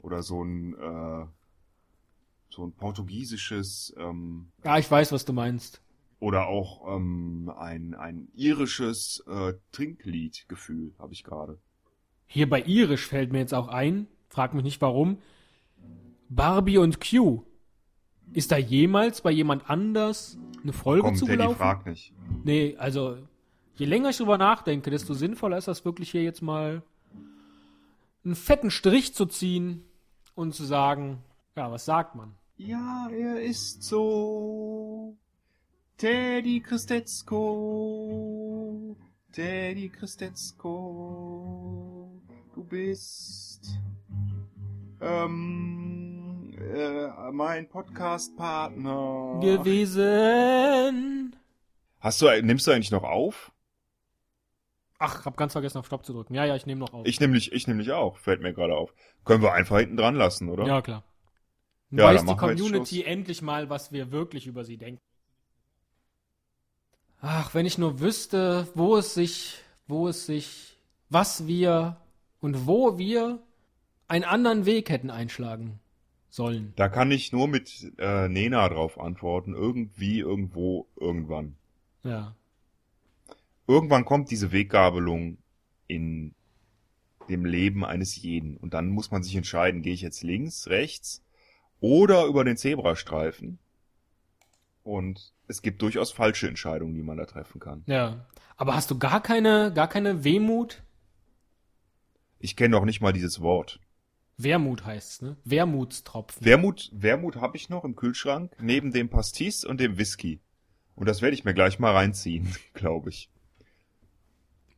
oder 0.00 0.22
so 0.22 0.42
ein, 0.42 0.74
äh, 0.74 1.26
so 2.50 2.64
ein 2.64 2.72
portugiesisches, 2.72 3.94
ähm, 3.98 4.48
Ja, 4.64 4.78
ich 4.78 4.90
weiß, 4.90 5.12
was 5.12 5.24
du 5.26 5.32
meinst. 5.34 5.82
oder 6.18 6.46
auch 6.48 6.96
ähm, 6.96 7.52
ein, 7.58 7.94
ein 7.94 8.28
irisches 8.34 9.22
äh, 9.28 9.52
Trinklied-Gefühl 9.72 10.94
habe 10.98 11.12
ich 11.12 11.24
gerade. 11.24 11.58
Hier 12.26 12.48
bei 12.48 12.62
Irisch 12.62 13.06
fällt 13.06 13.32
mir 13.32 13.38
jetzt 13.38 13.54
auch 13.54 13.68
ein, 13.68 14.06
frag 14.28 14.54
mich 14.54 14.64
nicht 14.64 14.80
warum, 14.80 15.18
Barbie 16.30 16.78
und 16.78 17.00
Q. 17.00 17.44
Ist 18.32 18.50
da 18.52 18.56
jemals 18.56 19.20
bei 19.22 19.30
jemand 19.30 19.68
anders 19.70 20.38
eine 20.62 20.72
Folge 20.72 21.02
Komm, 21.02 21.14
Teddy, 21.14 21.26
zugelaufen? 21.26 21.56
frag 21.56 21.86
nicht. 21.86 22.12
Nee, 22.44 22.76
also 22.78 23.16
je 23.76 23.86
länger 23.86 24.10
ich 24.10 24.16
drüber 24.18 24.38
nachdenke, 24.38 24.90
desto 24.90 25.14
sinnvoller 25.14 25.56
ist 25.58 25.68
das 25.68 25.84
wirklich 25.84 26.10
hier 26.10 26.22
jetzt 26.22 26.42
mal 26.42 26.82
einen 28.24 28.34
fetten 28.36 28.70
Strich 28.70 29.14
zu 29.14 29.26
ziehen 29.26 29.84
und 30.34 30.54
zu 30.54 30.64
sagen, 30.64 31.18
ja, 31.56 31.70
was 31.72 31.84
sagt 31.84 32.14
man? 32.14 32.34
Ja, 32.56 33.08
er 33.10 33.40
ist 33.40 33.82
so. 33.82 35.16
Teddy 35.96 36.60
Christetzko. 36.60 37.36
Teddy 39.32 39.88
Christetzko. 39.88 42.10
Du 42.54 42.64
bist. 42.64 43.78
Ähm. 45.00 46.07
Äh, 46.68 47.32
mein 47.32 47.68
Podcast-Partner. 47.68 49.40
Gewesen. 49.40 51.34
Hast 52.00 52.20
du, 52.20 52.42
nimmst 52.42 52.66
du 52.66 52.72
eigentlich 52.72 52.90
noch 52.90 53.04
auf? 53.04 53.52
Ach, 54.98 55.24
hab 55.24 55.38
ganz 55.38 55.52
vergessen 55.52 55.78
auf 55.78 55.86
Stopp 55.86 56.04
zu 56.04 56.12
drücken. 56.12 56.34
Ja, 56.34 56.44
ja, 56.44 56.56
ich 56.56 56.66
nehme 56.66 56.80
noch 56.80 56.92
auf. 56.92 57.06
Ich 57.06 57.20
nämlich, 57.20 57.52
ich 57.52 57.66
nämlich 57.68 57.92
auch. 57.92 58.18
Fällt 58.18 58.42
mir 58.42 58.52
gerade 58.52 58.74
auf. 58.74 58.92
Können 59.24 59.42
wir 59.42 59.54
einfach 59.54 59.78
hinten 59.78 59.96
dran 59.96 60.14
lassen, 60.14 60.50
oder? 60.50 60.66
Ja, 60.66 60.82
klar. 60.82 61.04
Ja, 61.90 62.04
Weiß 62.04 62.16
dann 62.18 62.26
die 62.26 62.32
machen 62.32 62.48
wir 62.48 62.50
jetzt 62.50 62.60
Community 62.62 63.02
endlich 63.04 63.40
mal, 63.40 63.70
was 63.70 63.90
wir 63.92 64.12
wirklich 64.12 64.46
über 64.46 64.64
sie 64.64 64.76
denken. 64.76 65.00
Ach, 67.22 67.54
wenn 67.54 67.64
ich 67.64 67.78
nur 67.78 68.00
wüsste, 68.00 68.68
wo 68.74 68.96
es 68.96 69.14
sich, 69.14 69.62
wo 69.86 70.08
es 70.08 70.26
sich, 70.26 70.76
was 71.08 71.46
wir 71.46 71.96
und 72.40 72.66
wo 72.66 72.98
wir 72.98 73.38
einen 74.06 74.24
anderen 74.24 74.66
Weg 74.66 74.90
hätten 74.90 75.10
einschlagen 75.10 75.80
sollen. 76.28 76.72
Da 76.76 76.88
kann 76.88 77.10
ich 77.10 77.32
nur 77.32 77.48
mit 77.48 77.92
äh, 77.98 78.28
Nena 78.28 78.68
drauf 78.68 78.98
antworten. 79.00 79.54
Irgendwie, 79.54 80.20
irgendwo, 80.20 80.86
irgendwann. 80.96 81.56
Ja. 82.04 82.34
Irgendwann 83.66 84.04
kommt 84.04 84.30
diese 84.30 84.52
Weggabelung 84.52 85.38
in 85.86 86.34
dem 87.28 87.44
Leben 87.44 87.84
eines 87.84 88.16
jeden. 88.16 88.56
Und 88.56 88.74
dann 88.74 88.88
muss 88.88 89.10
man 89.10 89.22
sich 89.22 89.36
entscheiden, 89.36 89.82
gehe 89.82 89.94
ich 89.94 90.02
jetzt 90.02 90.22
links, 90.22 90.68
rechts 90.68 91.22
oder 91.80 92.24
über 92.26 92.44
den 92.44 92.56
Zebrastreifen. 92.56 93.58
Und 94.82 95.32
es 95.46 95.62
gibt 95.62 95.82
durchaus 95.82 96.12
falsche 96.12 96.48
Entscheidungen, 96.48 96.94
die 96.94 97.02
man 97.02 97.18
da 97.18 97.26
treffen 97.26 97.60
kann. 97.60 97.82
Ja. 97.86 98.26
Aber 98.56 98.74
hast 98.74 98.90
du 98.90 98.98
gar 98.98 99.22
keine, 99.22 99.72
gar 99.72 99.88
keine 99.88 100.24
Wehmut? 100.24 100.82
Ich 102.38 102.56
kenne 102.56 102.76
noch 102.76 102.84
nicht 102.84 103.00
mal 103.00 103.12
dieses 103.12 103.40
Wort. 103.40 103.80
Wermut 104.38 104.84
heißt's, 104.84 105.20
ne? 105.20 105.36
Wermutstropfen. 105.44 106.44
Wermut, 106.44 106.90
Wermut 106.92 107.36
habe 107.36 107.56
ich 107.56 107.68
noch 107.68 107.84
im 107.84 107.96
Kühlschrank, 107.96 108.54
neben 108.60 108.92
dem 108.92 109.08
Pastis 109.10 109.64
und 109.64 109.80
dem 109.80 109.98
Whisky. 109.98 110.40
Und 110.94 111.08
das 111.08 111.22
werde 111.22 111.34
ich 111.34 111.44
mir 111.44 111.54
gleich 111.54 111.78
mal 111.80 111.92
reinziehen, 111.92 112.54
glaube 112.74 113.10
ich. 113.10 113.30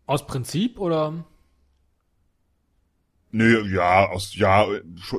Aus 0.06 0.26
Prinzip 0.26 0.78
oder? 0.78 1.24
Nö, 3.32 3.64
ja, 3.72 4.08
aus, 4.08 4.34
ja, 4.34 4.66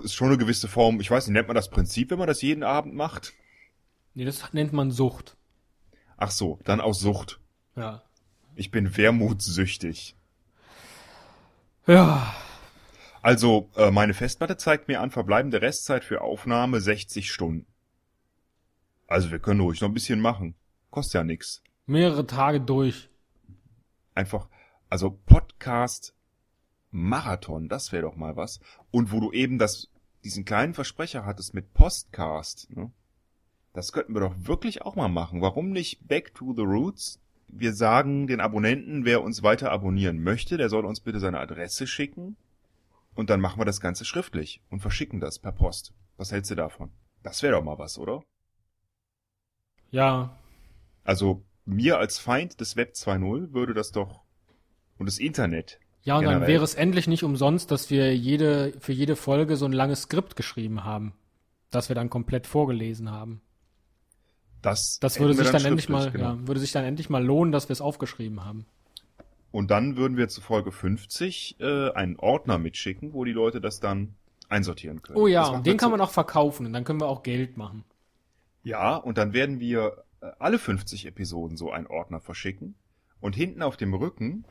ist 0.03 0.15
schon 0.15 0.27
eine 0.27 0.37
gewisse 0.37 0.67
Form. 0.67 0.99
Ich 0.99 1.09
weiß 1.09 1.27
nicht, 1.27 1.33
nennt 1.33 1.47
man 1.47 1.55
das 1.55 1.69
Prinzip, 1.69 2.09
wenn 2.09 2.19
man 2.19 2.27
das 2.27 2.41
jeden 2.41 2.63
Abend 2.63 2.93
macht? 2.93 3.33
Nee, 4.15 4.25
das 4.25 4.51
nennt 4.53 4.73
man 4.73 4.91
Sucht. 4.91 5.37
Ach 6.17 6.31
so, 6.31 6.59
dann 6.65 6.81
aus 6.81 6.99
Sucht. 6.99 7.39
Ja. 7.75 8.03
Ich 8.55 8.69
bin 8.69 8.97
wermutssüchtig. 8.97 10.15
Ja. 11.87 12.35
Also, 13.21 13.69
äh, 13.75 13.91
meine 13.91 14.13
Festplatte 14.13 14.57
zeigt 14.57 14.87
mir 14.87 15.01
an, 15.01 15.11
verbleibende 15.11 15.61
Restzeit 15.61 16.03
für 16.03 16.21
Aufnahme 16.21 16.81
60 16.81 17.31
Stunden. 17.31 17.67
Also, 19.07 19.31
wir 19.31 19.39
können 19.39 19.59
ruhig 19.59 19.81
noch 19.81 19.89
ein 19.89 19.93
bisschen 19.93 20.19
machen. 20.19 20.55
Kostet 20.89 21.15
ja 21.15 21.23
nix. 21.23 21.61
Mehrere 21.85 22.25
Tage 22.25 22.61
durch. 22.61 23.09
Einfach, 24.15 24.49
also 24.89 25.11
Podcast 25.25 26.15
Marathon, 26.91 27.69
das 27.69 27.91
wäre 27.91 28.03
doch 28.03 28.15
mal 28.15 28.35
was. 28.35 28.59
Und 28.91 29.11
wo 29.11 29.19
du 29.19 29.31
eben 29.31 29.57
das 29.57 29.89
diesen 30.23 30.45
kleinen 30.45 30.73
Versprecher 30.73 31.25
hattest 31.25 31.53
mit 31.53 31.73
Postcast, 31.73 32.69
ne? 32.75 32.91
Das 33.73 33.93
könnten 33.93 34.13
wir 34.13 34.19
doch 34.19 34.35
wirklich 34.37 34.81
auch 34.81 34.95
mal 34.95 35.07
machen. 35.07 35.41
Warum 35.41 35.71
nicht 35.71 36.07
Back 36.07 36.35
to 36.35 36.53
the 36.53 36.63
Roots? 36.63 37.21
Wir 37.47 37.73
sagen 37.73 38.27
den 38.27 38.41
Abonnenten, 38.41 39.05
wer 39.05 39.23
uns 39.23 39.43
weiter 39.43 39.71
abonnieren 39.71 40.21
möchte, 40.21 40.57
der 40.57 40.67
soll 40.67 40.85
uns 40.85 40.99
bitte 40.99 41.19
seine 41.19 41.39
Adresse 41.39 41.87
schicken. 41.87 42.35
Und 43.15 43.29
dann 43.29 43.41
machen 43.41 43.59
wir 43.59 43.65
das 43.65 43.81
Ganze 43.81 44.05
schriftlich 44.05 44.61
und 44.69 44.79
verschicken 44.79 45.19
das 45.19 45.39
per 45.39 45.51
Post. 45.51 45.93
Was 46.17 46.31
hältst 46.31 46.51
du 46.51 46.55
davon? 46.55 46.91
Das 47.23 47.43
wäre 47.43 47.53
doch 47.53 47.63
mal 47.63 47.77
was, 47.77 47.97
oder? 47.97 48.23
Ja. 49.91 50.37
Also 51.03 51.43
mir 51.65 51.97
als 51.97 52.19
Feind 52.19 52.59
des 52.61 52.75
Web 52.75 52.93
2.0 52.93 53.53
würde 53.53 53.73
das 53.73 53.91
doch 53.91 54.21
und 54.97 55.07
das 55.07 55.19
Internet. 55.19 55.79
Ja, 56.03 56.15
und 56.15 56.21
generell. 56.21 56.39
dann 56.39 56.47
wäre 56.47 56.63
es 56.63 56.73
endlich 56.73 57.07
nicht 57.07 57.23
umsonst, 57.23 57.69
dass 57.69 57.89
wir 57.89 58.15
jede, 58.15 58.73
für 58.79 58.93
jede 58.93 59.15
Folge 59.15 59.55
so 59.55 59.65
ein 59.65 59.73
langes 59.73 60.03
Skript 60.03 60.35
geschrieben 60.35 60.83
haben. 60.83 61.13
Das 61.69 61.89
wir 61.89 61.95
dann 61.95 62.09
komplett 62.09 62.47
vorgelesen 62.47 63.11
haben. 63.11 63.41
Das, 64.61 64.99
Das 64.99 65.19
würde 65.19 65.33
sich 65.33 65.49
dann 65.49 65.65
endlich 65.65 65.85
schriftlich, 65.85 65.89
mal, 65.89 66.11
genau. 66.11 66.33
ja, 66.41 66.47
würde 66.47 66.59
sich 66.59 66.71
dann 66.71 66.85
endlich 66.85 67.09
mal 67.09 67.23
lohnen, 67.23 67.51
dass 67.51 67.69
wir 67.69 67.73
es 67.73 67.81
aufgeschrieben 67.81 68.43
haben. 68.43 68.65
Und 69.51 69.69
dann 69.71 69.97
würden 69.97 70.17
wir 70.17 70.29
zu 70.29 70.41
Folge 70.41 70.71
50 70.71 71.59
äh, 71.59 71.91
einen 71.91 72.17
Ordner 72.17 72.57
mitschicken, 72.57 73.13
wo 73.13 73.25
die 73.25 73.33
Leute 73.33 73.59
das 73.59 73.79
dann 73.79 74.15
einsortieren 74.49 75.01
können. 75.01 75.17
Oh 75.17 75.27
ja, 75.27 75.47
und 75.47 75.65
den 75.65 75.77
kann 75.77 75.91
man 75.91 76.01
auch 76.01 76.11
verkaufen 76.11 76.65
und 76.65 76.73
dann 76.73 76.83
können 76.83 77.01
wir 77.01 77.07
auch 77.07 77.23
Geld 77.23 77.57
machen. 77.57 77.83
Ja, 78.63 78.95
und 78.95 79.17
dann 79.17 79.33
werden 79.33 79.59
wir 79.59 80.03
äh, 80.21 80.27
alle 80.39 80.59
50 80.59 81.05
Episoden 81.05 81.57
so 81.57 81.71
einen 81.71 81.87
Ordner 81.87 82.19
verschicken. 82.19 82.75
Und 83.19 83.35
hinten 83.35 83.61
auf 83.61 83.77
dem 83.77 83.93
Rücken 83.93 84.45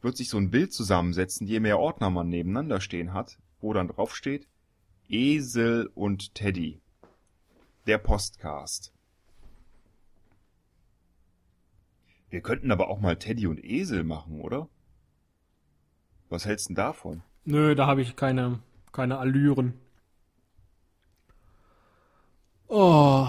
wird 0.00 0.16
sich 0.16 0.28
so 0.28 0.38
ein 0.38 0.50
Bild 0.50 0.72
zusammensetzen, 0.72 1.46
je 1.46 1.60
mehr 1.60 1.78
Ordner 1.78 2.10
man 2.10 2.28
nebeneinander 2.28 2.80
stehen 2.80 3.12
hat, 3.12 3.38
wo 3.60 3.72
dann 3.72 3.88
drauf 3.88 4.14
steht 4.14 4.48
Esel 5.08 5.90
und 5.94 6.34
Teddy. 6.34 6.80
Der 7.86 7.98
Postcast. 7.98 8.91
Wir 12.32 12.40
könnten 12.40 12.72
aber 12.72 12.88
auch 12.88 12.98
mal 12.98 13.18
Teddy 13.18 13.46
und 13.46 13.62
Esel 13.62 14.04
machen, 14.04 14.40
oder? 14.40 14.66
Was 16.30 16.46
hältst 16.46 16.64
du 16.64 16.68
denn 16.70 16.76
davon? 16.76 17.22
Nö, 17.44 17.74
da 17.74 17.86
habe 17.86 18.00
ich 18.00 18.16
keine, 18.16 18.60
keine 18.90 19.18
Allüren. 19.18 19.74
Oh, 22.68 23.28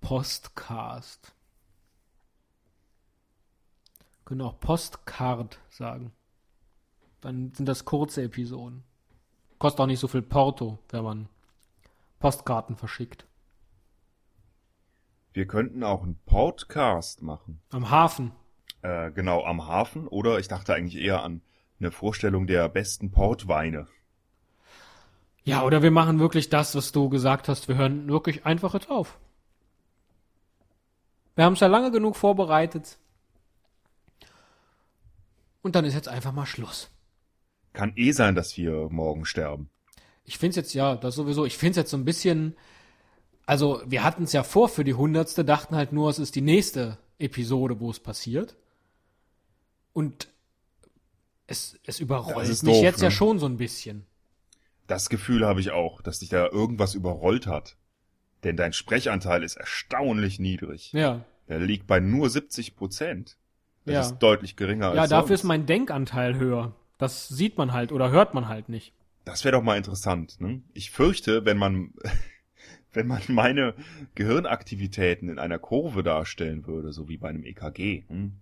Postcast. 0.00 1.32
Können 4.24 4.40
auch 4.40 4.58
Postcard 4.58 5.60
sagen. 5.68 6.10
Dann 7.20 7.54
sind 7.54 7.66
das 7.66 7.84
kurze 7.84 8.24
Episoden. 8.24 8.82
Kostet 9.60 9.80
auch 9.80 9.86
nicht 9.86 10.00
so 10.00 10.08
viel 10.08 10.22
Porto, 10.22 10.80
wenn 10.88 11.04
man 11.04 11.28
Postkarten 12.18 12.74
verschickt. 12.74 13.24
Wir 15.36 15.46
könnten 15.46 15.84
auch 15.84 16.02
einen 16.02 16.18
Podcast 16.24 17.20
machen. 17.20 17.60
Am 17.68 17.90
Hafen. 17.90 18.32
Äh, 18.80 19.10
genau, 19.10 19.44
am 19.44 19.66
Hafen. 19.66 20.08
Oder 20.08 20.38
ich 20.38 20.48
dachte 20.48 20.72
eigentlich 20.72 20.96
eher 20.96 21.22
an 21.22 21.42
eine 21.78 21.90
Vorstellung 21.90 22.46
der 22.46 22.70
besten 22.70 23.10
Portweine. 23.10 23.86
Ja, 25.44 25.62
oder 25.62 25.82
wir 25.82 25.90
machen 25.90 26.20
wirklich 26.20 26.48
das, 26.48 26.74
was 26.74 26.90
du 26.90 27.10
gesagt 27.10 27.50
hast. 27.50 27.68
Wir 27.68 27.76
hören 27.76 28.08
wirklich 28.08 28.46
einfach 28.46 28.72
jetzt 28.72 28.88
auf. 28.88 29.18
Wir 31.34 31.44
haben 31.44 31.52
es 31.52 31.60
ja 31.60 31.66
lange 31.66 31.90
genug 31.90 32.16
vorbereitet. 32.16 32.96
Und 35.60 35.76
dann 35.76 35.84
ist 35.84 35.92
jetzt 35.92 36.08
einfach 36.08 36.32
mal 36.32 36.46
Schluss. 36.46 36.90
Kann 37.74 37.92
eh 37.96 38.12
sein, 38.12 38.36
dass 38.36 38.56
wir 38.56 38.88
morgen 38.88 39.26
sterben. 39.26 39.68
Ich 40.24 40.38
finde 40.38 40.52
es 40.52 40.56
jetzt, 40.56 40.72
ja, 40.72 40.96
das 40.96 41.14
sowieso, 41.14 41.44
ich 41.44 41.58
finde 41.58 41.72
es 41.72 41.76
jetzt 41.76 41.90
so 41.90 41.98
ein 41.98 42.06
bisschen, 42.06 42.56
also 43.46 43.80
wir 43.86 44.02
hatten 44.04 44.24
es 44.24 44.32
ja 44.32 44.42
vor 44.42 44.68
für 44.68 44.84
die 44.84 44.94
hundertste, 44.94 45.44
dachten 45.44 45.76
halt 45.76 45.92
nur, 45.92 46.10
es 46.10 46.18
ist 46.18 46.34
die 46.34 46.40
nächste 46.42 46.98
Episode, 47.18 47.80
wo 47.80 47.90
es 47.90 48.00
passiert. 48.00 48.56
Und 49.92 50.28
es, 51.46 51.78
es 51.84 52.00
überrollt 52.00 52.48
mich 52.48 52.60
doof, 52.60 52.82
jetzt 52.82 53.00
ja 53.00 53.08
ne? 53.08 53.14
schon 53.14 53.38
so 53.38 53.46
ein 53.46 53.56
bisschen. 53.56 54.04
Das 54.86 55.08
Gefühl 55.08 55.46
habe 55.46 55.60
ich 55.60 55.70
auch, 55.70 56.02
dass 56.02 56.18
dich 56.18 56.28
da 56.28 56.46
irgendwas 56.48 56.94
überrollt 56.94 57.46
hat. 57.46 57.76
Denn 58.44 58.56
dein 58.56 58.72
Sprechanteil 58.72 59.42
ist 59.42 59.56
erstaunlich 59.56 60.38
niedrig. 60.38 60.92
Ja. 60.92 61.24
Der 61.48 61.58
liegt 61.60 61.86
bei 61.86 62.00
nur 62.00 62.28
70 62.28 62.76
Prozent. 62.76 63.36
Das 63.84 63.92
Ja. 63.94 64.00
ist 64.02 64.18
deutlich 64.18 64.56
geringer 64.56 64.88
als 64.88 64.96
Ja, 64.96 65.06
dafür 65.06 65.28
sonst. 65.28 65.40
ist 65.40 65.44
mein 65.44 65.66
Denkanteil 65.66 66.36
höher. 66.36 66.74
Das 66.98 67.28
sieht 67.28 67.56
man 67.58 67.72
halt 67.72 67.92
oder 67.92 68.10
hört 68.10 68.34
man 68.34 68.48
halt 68.48 68.68
nicht. 68.68 68.92
Das 69.24 69.44
wäre 69.44 69.56
doch 69.56 69.62
mal 69.62 69.76
interessant. 69.76 70.40
Ne? 70.40 70.62
Ich 70.74 70.90
fürchte, 70.90 71.44
wenn 71.44 71.56
man, 71.58 71.94
wenn 72.96 73.06
man 73.06 73.22
meine 73.28 73.74
Gehirnaktivitäten 74.14 75.28
in 75.28 75.38
einer 75.38 75.58
Kurve 75.58 76.02
darstellen 76.02 76.66
würde, 76.66 76.92
so 76.92 77.08
wie 77.08 77.18
bei 77.18 77.28
einem 77.28 77.44
EKG, 77.44 78.04
hm, 78.08 78.32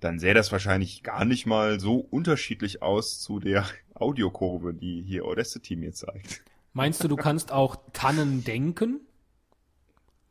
dann 0.00 0.18
sähe 0.18 0.34
das 0.34 0.50
wahrscheinlich 0.52 1.02
gar 1.02 1.24
nicht 1.24 1.46
mal 1.46 1.78
so 1.78 1.96
unterschiedlich 1.96 2.82
aus 2.82 3.20
zu 3.20 3.38
der 3.38 3.66
Audiokurve, 3.94 4.74
die 4.74 5.02
hier 5.02 5.24
Audacity 5.24 5.76
mir 5.76 5.92
zeigt. 5.92 6.42
Meinst 6.72 7.02
du, 7.02 7.08
du 7.08 7.16
kannst 7.16 7.52
auch 7.52 7.76
Tannen 7.92 8.44
denken? 8.44 9.00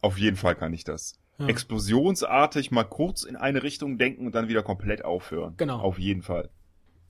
Auf 0.01 0.17
jeden 0.17 0.37
Fall 0.37 0.55
kann 0.55 0.73
ich 0.73 0.83
das. 0.83 1.19
Ja. 1.37 1.47
Explosionsartig 1.47 2.71
mal 2.71 2.83
kurz 2.83 3.23
in 3.23 3.35
eine 3.35 3.63
Richtung 3.63 3.97
denken 3.97 4.25
und 4.25 4.35
dann 4.35 4.47
wieder 4.47 4.63
komplett 4.63 5.05
aufhören. 5.05 5.55
Genau. 5.57 5.79
Auf 5.79 5.99
jeden 5.99 6.21
Fall. 6.21 6.49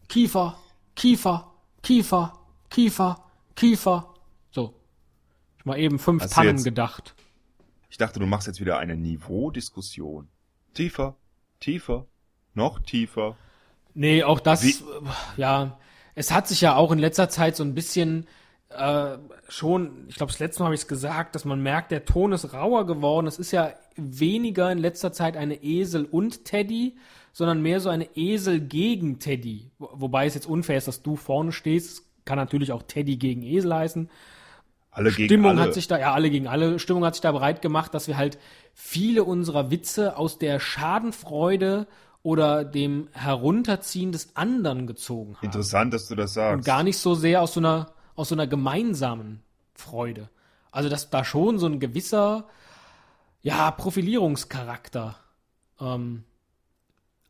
Kiefer, 0.08 0.58
Kiefer, 0.96 1.54
Kiefer, 1.82 2.34
Kiefer, 2.70 3.24
Kiefer. 3.56 4.14
So. 4.52 4.79
Ich 5.60 5.66
mal 5.66 5.78
eben 5.78 6.00
fünf 6.00 6.24
Hast 6.24 6.34
Tannen 6.34 6.64
gedacht. 6.64 7.16
Ich 7.90 7.98
dachte, 7.98 8.20
du 8.20 8.26
machst 8.26 8.48
jetzt 8.48 8.60
wieder 8.60 8.78
eine 8.80 8.96
Niveaudiskussion. 8.96 10.28
Tiefer, 10.74 11.16
tiefer, 11.60 12.06
noch 12.54 12.80
tiefer. 12.80 13.36
Nee, 13.94 14.24
auch 14.24 14.40
das, 14.40 14.64
Wie- 14.64 14.72
äh, 14.72 15.10
ja, 15.38 15.78
es 16.16 16.32
hat 16.32 16.48
sich 16.48 16.62
ja 16.62 16.76
auch 16.76 16.92
in 16.92 17.00
letzter 17.00 17.30
Zeit 17.30 17.56
so 17.56 17.64
ein 17.64 17.74
bisschen 17.74 18.28
äh, 18.70 19.18
schon, 19.48 20.06
ich 20.10 20.16
glaube, 20.16 20.32
das 20.32 20.40
letzte 20.40 20.62
Mal 20.62 20.66
habe 20.68 20.76
ich 20.76 20.82
es 20.82 20.88
gesagt, 20.88 21.34
dass 21.34 21.44
man 21.44 21.62
merkt, 21.62 21.92
der 21.92 22.06
Ton 22.06 22.32
ist 22.34 22.54
rauer 22.54 22.86
geworden. 22.86 23.26
Es 23.26 23.40
ist 23.40 23.52
ja 23.52 23.74
weniger 23.96 24.72
in 24.72 24.78
letzter 24.78 25.12
Zeit 25.12 25.36
eine 25.36 25.64
Esel 25.64 26.06
und 26.06 26.46
Teddy, 26.46 26.96
sondern 27.34 27.62
mehr 27.64 27.80
so 27.80 27.90
eine 27.90 28.16
Esel 28.16 28.60
gegen 28.62 29.18
Teddy. 29.20 29.72
Wo- 29.80 29.90
Wobei 29.94 30.28
es 30.28 30.36
jetzt 30.36 30.46
unfair 30.48 30.78
ist, 30.78 30.88
dass 30.88 31.02
du 31.02 31.16
vorne 31.16 31.52
stehst. 31.52 31.90
Es 31.90 32.06
kann 32.26 32.38
natürlich 32.38 32.72
auch 32.72 32.84
Teddy 32.84 33.18
gegen 33.18 33.42
Esel 33.42 33.74
heißen. 33.74 34.08
Alle 35.00 35.12
gegen 35.12 35.28
Stimmung 35.28 35.52
alle. 35.52 35.62
hat 35.62 35.74
sich 35.74 35.88
da, 35.88 35.98
ja, 35.98 36.14
alle 36.14 36.30
gegen 36.30 36.48
alle, 36.48 36.78
Stimmung 36.78 37.06
hat 37.06 37.16
sich 37.16 37.22
da 37.22 37.32
bereit 37.32 37.62
gemacht, 37.62 37.94
dass 37.94 38.08
wir 38.08 38.18
halt 38.18 38.38
viele 38.74 39.24
unserer 39.24 39.72
Witze 39.72 40.18
aus 40.18 40.40
der 40.40 40.60
Schadenfreude 40.60 41.88
oder 42.22 42.66
dem 42.66 43.08
Herunterziehen 43.14 44.12
des 44.12 44.36
anderen 44.36 44.88
gezogen 44.88 45.38
haben. 45.38 45.46
Interessant, 45.46 45.94
dass 45.94 46.08
du 46.08 46.16
das 46.16 46.34
sagst. 46.34 46.58
Und 46.58 46.66
gar 46.66 46.84
nicht 46.84 46.98
so 46.98 47.16
sehr 47.16 47.42
aus 47.42 47.54
so 47.54 47.62
einer, 47.62 47.94
aus 48.16 48.30
so 48.30 48.36
einer 48.36 48.46
gemeinsamen 48.46 49.42
Freude. 49.74 50.30
Also, 50.72 50.90
dass 50.90 51.10
da 51.10 51.24
schon 51.24 51.60
so 51.60 51.66
ein 51.66 51.80
gewisser, 51.80 52.46
ja, 53.42 53.72
Profilierungscharakter 53.72 55.16
ähm, 55.80 56.26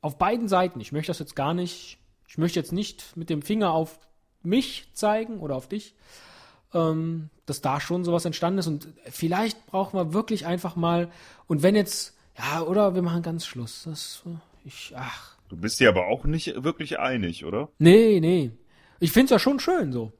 auf 0.01 0.17
beiden 0.17 0.47
Seiten. 0.47 0.81
Ich 0.81 0.91
möchte 0.91 1.11
das 1.11 1.19
jetzt 1.19 1.35
gar 1.35 1.53
nicht, 1.53 1.99
ich 2.27 2.39
möchte 2.39 2.59
jetzt 2.59 2.73
nicht 2.73 3.15
mit 3.15 3.29
dem 3.29 3.43
Finger 3.43 3.71
auf 3.73 3.99
mich 4.41 4.89
zeigen 4.93 5.39
oder 5.39 5.55
auf 5.55 5.67
dich, 5.67 5.93
ähm, 6.73 7.29
dass 7.45 7.61
da 7.61 7.79
schon 7.79 8.03
sowas 8.03 8.25
entstanden 8.25 8.59
ist. 8.59 8.67
Und 8.67 8.88
vielleicht 9.09 9.65
brauchen 9.67 9.97
wir 9.97 10.13
wirklich 10.13 10.45
einfach 10.45 10.75
mal, 10.75 11.09
und 11.47 11.63
wenn 11.63 11.75
jetzt, 11.75 12.15
ja, 12.38 12.61
oder 12.61 12.95
wir 12.95 13.01
machen 13.01 13.21
ganz 13.21 13.45
Schluss. 13.45 13.83
Das, 13.85 14.23
äh, 14.25 14.67
ich, 14.67 14.93
ach, 14.95 15.35
Du 15.49 15.57
bist 15.57 15.79
dir 15.79 15.89
aber 15.89 16.05
auch 16.07 16.25
nicht 16.25 16.63
wirklich 16.63 16.99
einig, 16.99 17.43
oder? 17.43 17.69
nee, 17.79 18.19
nee. 18.19 18.51
Ich 18.99 19.11
find's 19.11 19.31
ja 19.31 19.39
schon 19.39 19.59
schön 19.59 19.91
so. 19.91 20.11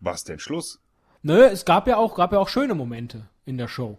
Was 0.00 0.24
denn 0.24 0.38
Schluss? 0.38 0.80
Nö, 1.22 1.44
es 1.44 1.64
gab 1.64 1.86
ja 1.86 1.98
auch, 1.98 2.16
gab 2.16 2.32
ja 2.32 2.38
auch 2.38 2.48
schöne 2.48 2.74
Momente 2.74 3.28
in 3.44 3.58
der 3.58 3.68
Show. 3.68 3.98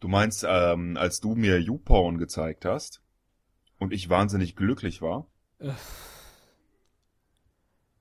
Du 0.00 0.08
meinst, 0.08 0.44
ähm, 0.46 0.96
als 0.98 1.20
du 1.20 1.34
mir 1.34 1.58
YouPorn 1.60 2.18
gezeigt 2.18 2.64
hast 2.66 3.00
und 3.78 3.92
ich 3.92 4.10
wahnsinnig 4.10 4.54
glücklich 4.54 5.00
war? 5.00 5.26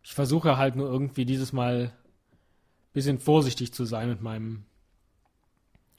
Ich 0.06 0.14
versuche 0.14 0.56
halt 0.56 0.76
nur 0.76 0.88
irgendwie 0.88 1.26
dieses 1.26 1.52
Mal 1.52 1.92
bisschen 2.94 3.18
vorsichtig 3.18 3.74
zu 3.74 3.86
sein 3.86 4.08
mit 4.08 4.22
meinem. 4.22 4.66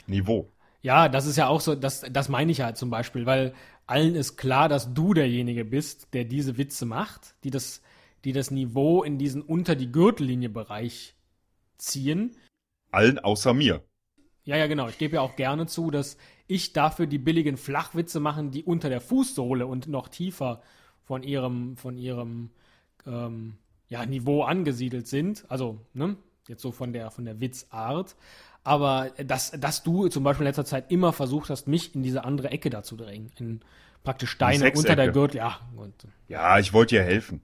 Niveau. 0.07 0.49
Ja, 0.81 1.09
das 1.09 1.27
ist 1.27 1.37
ja 1.37 1.49
auch 1.49 1.61
so, 1.61 1.75
das, 1.75 2.07
das 2.09 2.29
meine 2.29 2.53
ich 2.53 2.61
halt 2.61 2.77
zum 2.77 2.89
Beispiel, 2.89 3.27
weil 3.27 3.53
allen 3.89 4.15
ist 4.15 4.37
klar, 4.37 4.69
dass 4.69 4.95
du 4.95 5.13
derjenige 5.13 5.65
bist, 5.65 6.15
der 6.15 6.25
diese 6.25 6.57
Witze 6.57 6.87
macht, 6.87 7.35
die 7.43 7.51
das, 7.51 7.83
die 8.25 8.33
das 8.33 8.53
Niveau 8.53 9.03
in 9.03 9.19
diesen 9.19 9.43
unter 9.43 9.75
die 9.75 9.91
Gürtellinie 9.91 10.51
Bereich 10.51 11.17
ziehen. 11.77 12.37
Allen 12.93 13.19
außer 13.19 13.55
mir. 13.55 13.83
Ja, 14.45 14.57
ja, 14.57 14.69
genau. 14.69 14.89
Ich 14.89 14.99
gebe 14.99 15.17
ja 15.17 15.21
auch 15.23 15.35
gerne 15.35 15.67
zu, 15.67 15.91
dass 15.91 16.17
ich 16.47 16.73
dafür 16.73 17.09
die 17.09 17.19
billigen 17.19 17.57
Flachwitze 17.57 18.21
machen, 18.21 18.53
die 18.53 18.63
unter 18.63 18.89
der 18.89 19.01
Fußsohle 19.01 19.67
und 19.67 19.89
noch 19.89 20.07
tiefer 20.07 20.63
von 21.03 21.25
ihrem, 21.25 21.77
von 21.77 21.99
ihrem 21.99 22.51
ähm, 23.05 23.59
ja, 23.89 24.05
Niveau 24.07 24.43
angesiedelt 24.43 25.07
sind. 25.07 25.45
Also, 25.49 25.81
ne? 25.95 26.17
Jetzt 26.49 26.63
so 26.63 26.73
von 26.73 26.93
der, 26.93 27.11
von 27.11 27.25
der 27.25 27.41
Witzart. 27.41 28.17
Aber 28.63 29.11
dass, 29.25 29.53
dass 29.53 29.83
du 29.83 30.09
zum 30.09 30.25
Beispiel 30.25 30.45
in 30.45 30.49
letzter 30.49 30.65
Zeit 30.65 30.91
immer 30.91 31.13
versucht 31.13 31.51
hast, 31.51 31.69
mich 31.69 31.95
in 31.95 32.03
diese 32.03 32.25
andere 32.25 32.51
Ecke 32.51 32.71
da 32.71 32.83
zu 32.83 32.97
drängen. 32.97 33.31
In 33.39 33.61
praktisch 34.07 34.39
deine 34.39 34.73
unter 34.73 34.97
der 34.97 35.11
Gürtel. 35.11 35.39
Ja, 35.39 35.61
und, 35.77 35.95
Ja, 36.29 36.59
ich 36.59 36.73
wollte 36.73 36.97
dir 36.97 37.03
helfen. 37.03 37.43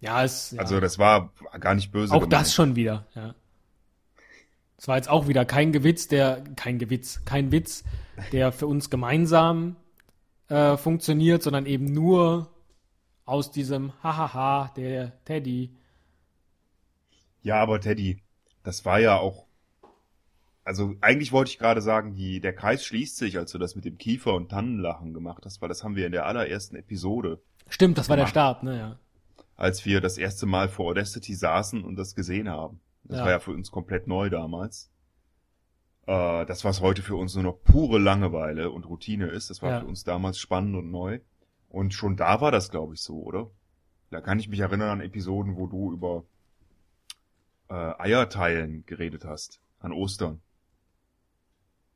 ja, 0.00 0.22
es, 0.22 0.52
ja. 0.52 0.60
Also 0.60 0.78
das 0.80 0.98
war 0.98 1.32
gar 1.58 1.74
nicht 1.74 1.90
böse 1.90 2.12
auch 2.12 2.20
gemeint. 2.20 2.32
das 2.32 2.54
schon 2.54 2.76
wieder, 2.76 3.06
ja. 3.14 3.34
Es 4.76 4.88
war 4.88 4.96
jetzt 4.96 5.08
auch 5.08 5.28
wieder 5.28 5.44
kein 5.44 5.72
Gewitz, 5.72 6.08
der, 6.08 6.42
kein 6.56 6.78
Gewitz, 6.78 7.24
kein 7.24 7.52
Witz, 7.52 7.84
der 8.32 8.50
für 8.50 8.66
uns 8.66 8.90
gemeinsam 8.90 9.76
äh, 10.48 10.76
funktioniert, 10.76 11.42
sondern 11.42 11.66
eben 11.66 11.86
nur 11.86 12.51
aus 13.24 13.50
diesem 13.50 13.92
Hahaha, 14.02 14.72
der 14.76 15.12
Teddy. 15.24 15.70
Ja, 17.42 17.56
aber 17.60 17.80
Teddy, 17.80 18.22
das 18.62 18.84
war 18.84 19.00
ja 19.00 19.16
auch. 19.18 19.46
Also 20.64 20.94
eigentlich 21.00 21.32
wollte 21.32 21.50
ich 21.50 21.58
gerade 21.58 21.82
sagen, 21.82 22.14
die, 22.14 22.40
der 22.40 22.54
Kreis 22.54 22.84
schließt 22.84 23.16
sich, 23.16 23.36
als 23.36 23.50
du 23.50 23.58
das 23.58 23.74
mit 23.74 23.84
dem 23.84 23.98
Kiefer 23.98 24.34
und 24.34 24.48
Tannenlachen 24.50 25.12
gemacht 25.12 25.44
hast, 25.44 25.60
weil 25.60 25.68
das 25.68 25.82
haben 25.82 25.96
wir 25.96 26.06
in 26.06 26.12
der 26.12 26.26
allerersten 26.26 26.76
Episode, 26.76 27.40
Stimmt, 27.68 27.98
das 27.98 28.08
war 28.08 28.16
der 28.16 28.24
Gemacht. 28.24 28.30
Start, 28.32 28.62
ne, 28.62 28.78
ja. 28.78 28.98
als 29.56 29.84
wir 29.86 30.00
das 30.00 30.18
erste 30.18 30.46
Mal 30.46 30.68
vor 30.68 30.86
Audacity 30.90 31.34
saßen 31.34 31.82
und 31.82 31.96
das 31.96 32.14
gesehen 32.14 32.48
haben. 32.48 32.80
Das 33.04 33.18
Ja. 33.18 33.24
war 33.24 33.30
ja 33.32 33.40
für 33.40 33.50
uns 33.52 33.70
komplett 33.72 34.06
neu 34.06 34.30
damals. 34.30 34.90
Äh, 36.06 36.46
das, 36.46 36.64
was 36.64 36.80
heute 36.80 37.02
für 37.02 37.16
uns 37.16 37.34
nur 37.34 37.44
noch 37.44 37.62
pure 37.64 37.98
Langeweile 37.98 38.70
und 38.70 38.84
Routine 38.86 39.26
ist, 39.28 39.50
das 39.50 39.62
war 39.62 39.70
Ja. 39.70 39.80
für 39.80 39.86
uns 39.86 40.04
damals 40.04 40.38
spannend 40.38 40.76
und 40.76 40.90
neu. 40.92 41.20
Und 41.72 41.94
schon 41.94 42.16
da 42.18 42.42
war 42.42 42.52
das, 42.52 42.70
glaube 42.70 42.92
ich, 42.94 43.00
so, 43.00 43.22
oder? 43.22 43.50
Da 44.10 44.20
kann 44.20 44.38
ich 44.38 44.46
mich 44.46 44.60
erinnern 44.60 44.90
an 44.90 45.00
Episoden, 45.00 45.56
wo 45.56 45.66
du 45.66 45.90
über 45.90 46.24
äh, 47.70 47.94
Eierteilen 47.98 48.84
geredet 48.84 49.24
hast, 49.24 49.58
an 49.80 49.92
Ostern. 49.92 50.42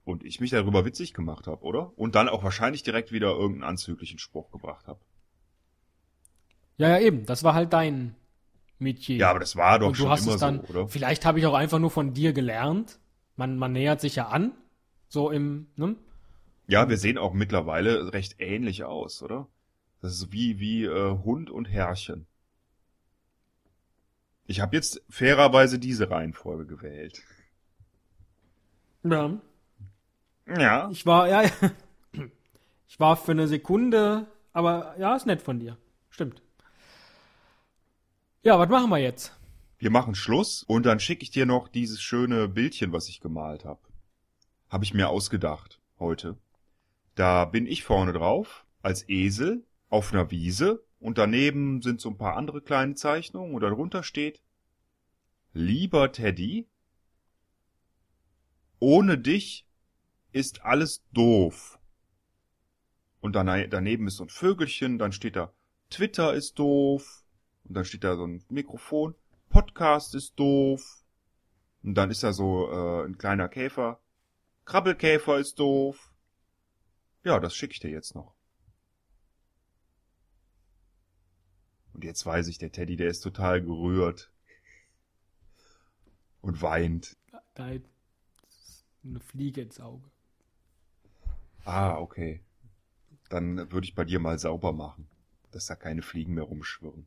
Und 0.05 0.25
ich 0.25 0.41
mich 0.41 0.51
darüber 0.51 0.87
witzig 0.87 1.13
gemacht 1.13 1.47
habe, 1.47 1.63
oder? 1.63 1.93
Und 1.99 2.15
dann 2.15 2.31
auch 2.31 2.43
wahrscheinlich 2.43 2.85
direkt 2.85 3.13
wieder 3.13 3.33
irgendeinen 3.33 3.69
anzüglichen 3.71 4.19
Spruch 4.19 4.51
gebracht 4.51 4.89
habe. 4.89 5.01
Ja, 6.79 6.89
ja, 6.89 6.99
eben, 6.99 7.27
das 7.27 7.45
war 7.45 7.53
halt 7.53 7.75
dein 7.75 8.17
Metier. 8.79 9.17
Ja, 9.17 9.31
aber 9.31 9.41
das 9.41 9.57
war 9.57 9.79
doch 9.79 9.89
Und 9.89 9.99
du 9.99 10.03
schon 10.03 10.11
hast 10.11 10.25
immer 10.25 10.35
es 10.37 10.41
dann, 10.41 10.63
so, 10.63 10.73
oder? 10.73 10.89
vielleicht 10.89 11.27
habe 11.27 11.39
ich 11.39 11.47
auch 11.47 11.55
einfach 11.55 11.79
nur 11.79 11.91
von 11.91 12.15
dir 12.15 12.33
gelernt. 12.33 12.99
Man, 13.37 13.59
man 13.59 13.73
nähert 13.73 14.01
sich 14.01 14.17
ja 14.17 14.29
an, 14.29 14.53
so 15.09 15.31
im, 15.31 15.67
ne? 15.77 15.97
Ja, 16.67 16.89
wir 16.89 16.97
sehen 16.97 17.19
auch 17.19 17.35
mittlerweile 17.35 18.15
recht 18.15 18.37
ähnlich 18.39 18.85
aus, 18.85 19.23
oder? 19.23 19.49
Das 20.01 20.13
ist 20.13 20.33
wie 20.33 20.59
wie 20.59 20.85
äh, 20.85 21.19
Hund 21.25 21.51
und 21.51 21.67
Herrchen. 21.67 22.27
Ich 24.47 24.61
habe 24.61 24.77
jetzt 24.77 25.03
fairerweise 25.11 25.79
diese 25.79 26.11
Reihenfolge 26.11 26.67
gewählt. 26.67 27.23
Ja. 29.03 29.39
Ja. 30.47 30.89
Ich 30.91 31.05
war, 31.05 31.29
ja, 31.29 31.43
ich 32.89 33.01
war 33.01 33.17
für 33.17 33.33
eine 33.33 33.49
Sekunde, 33.49 34.27
aber 34.53 34.95
ja, 34.99 35.17
ist 35.17 35.27
nett 35.27 35.43
von 35.43 35.59
dir. 35.59 35.77
Stimmt. 36.11 36.43
Ja, 38.43 38.59
was 38.59 38.69
machen 38.69 38.91
wir 38.91 38.99
jetzt? 38.99 39.37
Wir 39.79 39.91
machen 39.91 40.15
Schluss 40.15 40.63
und 40.63 40.87
dann 40.87 41.01
schicke 41.01 41.25
ich 41.25 41.31
dir 41.31 41.47
noch 41.47 41.69
dieses 41.69 42.01
schöne 42.01 42.49
Bildchen, 42.49 42.93
was 42.93 43.09
ich 43.09 43.21
gemalt 43.21 43.65
habe. 43.65 43.81
Habe 44.71 44.85
ich 44.85 44.95
mir 44.95 45.09
ausgedacht 45.09 45.81
heute. 45.99 46.37
Da 47.17 47.45
bin 47.45 47.67
ich 47.67 47.83
vorne 47.83 48.13
drauf 48.13 48.65
als 48.83 49.09
Esel 49.09 49.65
auf 49.97 50.13
einer 50.13 50.31
Wiese 50.31 50.85
und 51.01 51.19
daneben 51.19 51.83
sind 51.83 52.01
so 52.01 52.11
ein 52.11 52.19
paar 52.19 52.37
andere 52.37 52.61
kleine 52.63 52.95
Zeichnungen 52.95 53.55
und 53.55 53.63
darunter 53.63 54.03
steht 54.03 54.43
Lieber 55.53 56.13
Teddy, 56.13 56.69
ohne 58.79 59.17
dich 59.17 59.67
ist 60.33 60.63
alles 60.63 61.03
doof. 61.13 61.79
Und 63.21 63.35
dane- 63.35 63.69
daneben 63.69 64.07
ist 64.07 64.17
so 64.17 64.25
ein 64.25 64.29
Vögelchen, 64.29 64.99
dann 64.99 65.13
steht 65.13 65.37
da 65.37 65.53
Twitter 65.89 66.35
ist 66.35 66.59
doof 66.59 67.25
und 67.65 67.75
dann 67.75 67.85
steht 67.85 68.05
da 68.05 68.17
so 68.17 68.27
ein 68.27 68.45
Mikrofon 68.51 69.15
Podcast 69.49 70.15
ist 70.15 70.39
doof. 70.39 71.03
Und 71.83 71.95
dann 71.95 72.11
ist 72.11 72.23
da 72.23 72.33
so 72.33 72.71
äh, 72.71 73.07
ein 73.07 73.17
kleiner 73.17 73.49
Käfer. 73.49 74.01
Krabbelkäfer 74.67 75.39
ist 75.39 75.59
doof. 75.59 76.13
Ja, 77.25 77.41
das 77.41 77.55
schicke 77.55 77.73
ich 77.73 77.81
dir 77.81 77.91
jetzt 77.91 78.15
noch. 78.15 78.36
Und 81.97 82.05
jetzt 82.05 82.27
weiß 82.27 82.49
ich, 82.49 82.59
der 82.59 82.71
Teddy, 82.73 82.97
der 82.97 83.09
ist 83.09 83.23
total 83.23 83.63
gerührt. 83.63 84.31
Und 86.43 86.61
weint. 86.61 87.17
Da 87.55 87.71
ist 87.71 88.85
eine 89.03 89.19
Fliege 89.19 89.63
ins 89.63 89.81
Auge. 89.81 90.05
Ah, 91.65 91.97
okay. 91.97 92.43
Dann 93.31 93.73
würde 93.73 93.87
ich 93.87 93.95
bei 93.95 94.05
dir 94.05 94.19
mal 94.21 94.39
sauber 94.39 94.75
machen, 94.75 95.09
dass 95.53 95.65
da 95.65 95.75
keine 95.75 96.03
Fliegen 96.03 96.35
mehr 96.35 96.45
rumschwirren. 96.45 97.07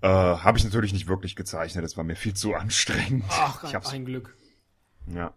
Äh, 0.00 0.08
habe 0.08 0.58
ich 0.58 0.64
natürlich 0.64 0.92
nicht 0.92 1.06
wirklich 1.06 1.36
gezeichnet, 1.36 1.84
das 1.84 1.96
war 1.96 2.02
mir 2.02 2.16
viel 2.16 2.34
zu 2.34 2.54
anstrengend. 2.56 3.24
Ach, 3.28 3.62
ich 3.62 3.76
hab's, 3.76 3.90
ein 3.90 4.04
Glück. 4.04 4.36
ja, 5.06 5.32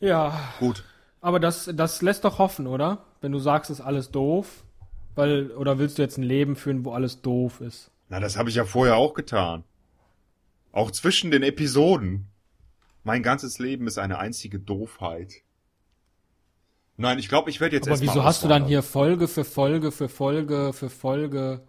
Ja, 0.00 0.54
gut. 0.58 0.84
aber 1.20 1.38
das, 1.38 1.68
das 1.74 2.00
lässt 2.00 2.24
doch 2.24 2.38
hoffen, 2.38 2.66
oder? 2.66 3.04
Wenn 3.20 3.32
du 3.32 3.38
sagst, 3.40 3.70
ist 3.70 3.82
alles 3.82 4.10
doof. 4.10 4.64
Weil, 5.14 5.50
oder 5.52 5.78
willst 5.78 5.98
du 5.98 6.02
jetzt 6.02 6.18
ein 6.18 6.22
Leben 6.22 6.56
führen, 6.56 6.84
wo 6.84 6.92
alles 6.92 7.20
doof 7.20 7.60
ist? 7.60 7.90
Na, 8.08 8.20
das 8.20 8.36
habe 8.36 8.48
ich 8.50 8.56
ja 8.56 8.64
vorher 8.64 8.96
auch 8.96 9.14
getan. 9.14 9.64
Auch 10.70 10.90
zwischen 10.90 11.30
den 11.30 11.42
Episoden. 11.42 12.28
Mein 13.04 13.22
ganzes 13.22 13.58
Leben 13.58 13.86
ist 13.86 13.98
eine 13.98 14.18
einzige 14.18 14.58
Doofheit. 14.58 15.42
Nein, 16.96 17.18
ich 17.18 17.28
glaube, 17.28 17.50
ich 17.50 17.60
werde 17.60 17.76
jetzt 17.76 17.88
Aber 17.88 17.92
erstmal 17.92 18.14
wieso 18.14 18.24
hast 18.24 18.44
du 18.44 18.48
dann 18.48 18.66
hier 18.66 18.82
Folge 18.82 19.28
für 19.28 19.44
Folge 19.44 19.92
für 19.92 20.08
Folge 20.08 20.72
für 20.72 20.90
Folge 20.90 21.66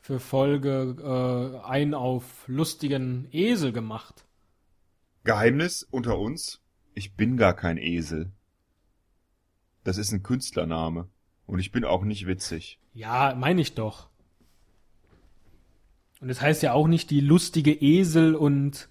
für 0.00 0.20
Folge 0.20 0.96
äh, 1.62 1.66
ein 1.66 1.94
auf 1.94 2.44
lustigen 2.46 3.28
Esel 3.32 3.72
gemacht? 3.72 4.24
Geheimnis 5.24 5.82
unter 5.90 6.18
uns? 6.18 6.62
Ich 6.94 7.16
bin 7.16 7.36
gar 7.36 7.54
kein 7.54 7.76
Esel. 7.76 8.30
Das 9.82 9.98
ist 9.98 10.12
ein 10.12 10.22
Künstlername. 10.22 11.08
Und 11.46 11.58
ich 11.60 11.70
bin 11.72 11.84
auch 11.84 12.02
nicht 12.02 12.26
witzig. 12.26 12.78
Ja, 12.94 13.34
meine 13.36 13.60
ich 13.60 13.74
doch. 13.74 14.08
Und 16.20 16.30
es 16.30 16.40
heißt 16.40 16.62
ja 16.62 16.72
auch 16.72 16.88
nicht 16.88 17.10
die 17.10 17.20
lustige 17.20 17.72
Esel 17.72 18.34
und 18.34 18.88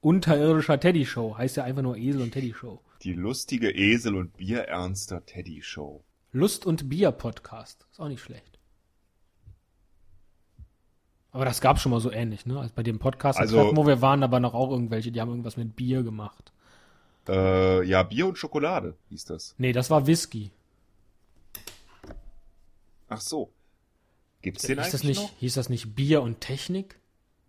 unterirdischer 0.00 0.80
Teddy 0.80 1.04
Show. 1.06 1.36
Heißt 1.36 1.56
ja 1.56 1.64
einfach 1.64 1.82
nur 1.82 1.96
Esel 1.96 2.22
und 2.22 2.32
Teddy 2.32 2.54
Show. 2.54 2.80
Die 3.02 3.12
lustige 3.12 3.70
Esel- 3.70 4.16
und 4.16 4.36
Bierernster 4.38 5.24
Teddy-Show. 5.26 6.02
Lust 6.32 6.64
und 6.66 6.88
Bier 6.88 7.12
Podcast. 7.12 7.86
Ist 7.92 8.00
auch 8.00 8.08
nicht 8.08 8.22
schlecht. 8.22 8.58
Aber 11.30 11.44
das 11.44 11.60
gab 11.60 11.78
schon 11.78 11.92
mal 11.92 12.00
so 12.00 12.10
ähnlich, 12.10 12.46
ne? 12.46 12.58
Als 12.58 12.72
bei 12.72 12.82
dem 12.82 12.98
Podcast, 12.98 13.38
Also- 13.38 13.76
wo 13.76 13.86
wir 13.86 14.00
waren, 14.00 14.22
da 14.22 14.30
waren 14.32 14.42
noch 14.42 14.54
auch 14.54 14.70
irgendwelche, 14.70 15.12
die 15.12 15.20
haben 15.20 15.28
irgendwas 15.28 15.58
mit 15.58 15.76
Bier 15.76 16.02
gemacht. 16.02 16.52
Äh, 17.28 17.84
ja, 17.86 18.02
Bier 18.02 18.26
und 18.26 18.38
Schokolade 18.38 18.96
hieß 19.10 19.26
das. 19.26 19.54
Nee, 19.58 19.72
das 19.72 19.90
war 19.90 20.06
Whisky. 20.06 20.50
Ach 23.16 23.20
so. 23.20 23.52
Gibt's 24.42 24.62
den 24.62 24.76
Hieß 24.76 24.78
eigentlich 24.78 24.92
das, 24.92 25.04
nicht, 25.04 25.22
noch? 25.22 25.38
hieß 25.38 25.54
das 25.54 25.68
nicht 25.68 25.94
Bier 25.94 26.22
und 26.22 26.40
Technik? 26.40 26.98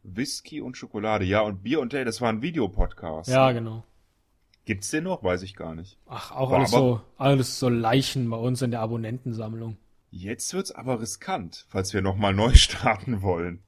Whisky 0.03 0.61
und 0.61 0.77
Schokolade. 0.77 1.25
Ja, 1.25 1.41
und 1.41 1.63
Bier 1.63 1.79
und 1.81 1.89
Teddy, 1.89 2.05
das 2.05 2.21
war 2.21 2.29
ein 2.29 2.41
Videopodcast. 2.41 3.29
Ja, 3.29 3.51
genau. 3.51 3.83
Gibt's 4.65 4.89
den 4.89 5.03
noch? 5.05 5.23
Weiß 5.23 5.43
ich 5.43 5.55
gar 5.55 5.75
nicht. 5.75 5.97
Ach, 6.07 6.31
auch 6.31 6.51
War 6.51 6.59
alles 6.59 6.71
so, 6.71 7.01
alles 7.17 7.59
so 7.59 7.69
Leichen 7.69 8.29
bei 8.29 8.37
uns 8.37 8.61
in 8.61 8.71
der 8.71 8.81
Abonnentensammlung. 8.81 9.77
Jetzt 10.11 10.53
wird's 10.53 10.71
aber 10.71 11.01
riskant, 11.01 11.65
falls 11.69 11.93
wir 11.93 12.01
nochmal 12.01 12.33
neu 12.33 12.53
starten 12.55 13.21
wollen. 13.21 13.61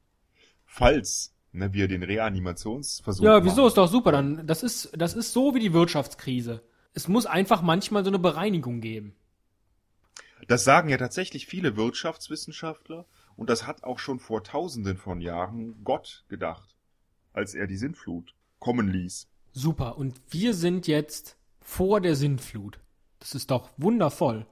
Falls 0.65 1.33
ne, 1.51 1.73
wir 1.73 1.87
den 1.87 2.03
Reanimationsversuch 2.03 3.23
Ja, 3.23 3.43
wieso 3.43 3.57
machen. 3.57 3.67
ist 3.67 3.77
doch 3.77 3.87
super. 3.87 4.11
Dann, 4.11 4.45
das 4.47 4.63
ist, 4.63 4.91
das 4.97 5.13
ist 5.13 5.33
so 5.33 5.53
wie 5.55 5.59
die 5.59 5.73
Wirtschaftskrise. 5.73 6.61
Es 6.93 7.07
muss 7.07 7.25
einfach 7.25 7.61
manchmal 7.61 8.03
so 8.03 8.09
eine 8.09 8.19
Bereinigung 8.19 8.81
geben. 8.81 9.15
Das 10.49 10.63
sagen 10.63 10.89
ja 10.89 10.97
tatsächlich 10.97 11.45
viele 11.45 11.77
Wirtschaftswissenschaftler 11.77 13.05
und 13.35 13.51
das 13.51 13.67
hat 13.67 13.83
auch 13.83 13.99
schon 13.99 14.19
vor 14.19 14.43
tausenden 14.43 14.97
von 14.97 15.21
Jahren 15.21 15.83
Gott 15.83 16.25
gedacht, 16.27 16.75
als 17.33 17.53
er 17.53 17.67
die 17.67 17.77
Sintflut 17.77 18.33
kommen 18.57 18.87
ließ. 18.87 19.27
Super. 19.51 19.99
Und 19.99 20.19
wir 20.31 20.55
sind 20.55 20.87
jetzt 20.87 21.37
vor 21.61 22.01
der 22.01 22.15
Sintflut. 22.15 22.79
Das 23.19 23.35
ist 23.35 23.51
doch 23.51 23.69
wundervoll. 23.77 24.47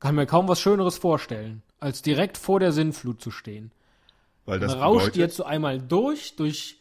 Kann 0.00 0.16
mir 0.16 0.26
kaum 0.26 0.48
was 0.48 0.60
Schöneres 0.60 0.98
vorstellen, 0.98 1.62
als 1.78 2.02
direkt 2.02 2.36
vor 2.36 2.58
der 2.58 2.72
Sintflut 2.72 3.20
zu 3.20 3.30
stehen. 3.30 3.70
Weil 4.44 4.58
das 4.58 4.72
Dann 4.72 4.82
rauscht 4.82 5.14
jetzt 5.14 5.36
so 5.36 5.44
einmal 5.44 5.80
durch, 5.80 6.34
durch, 6.34 6.80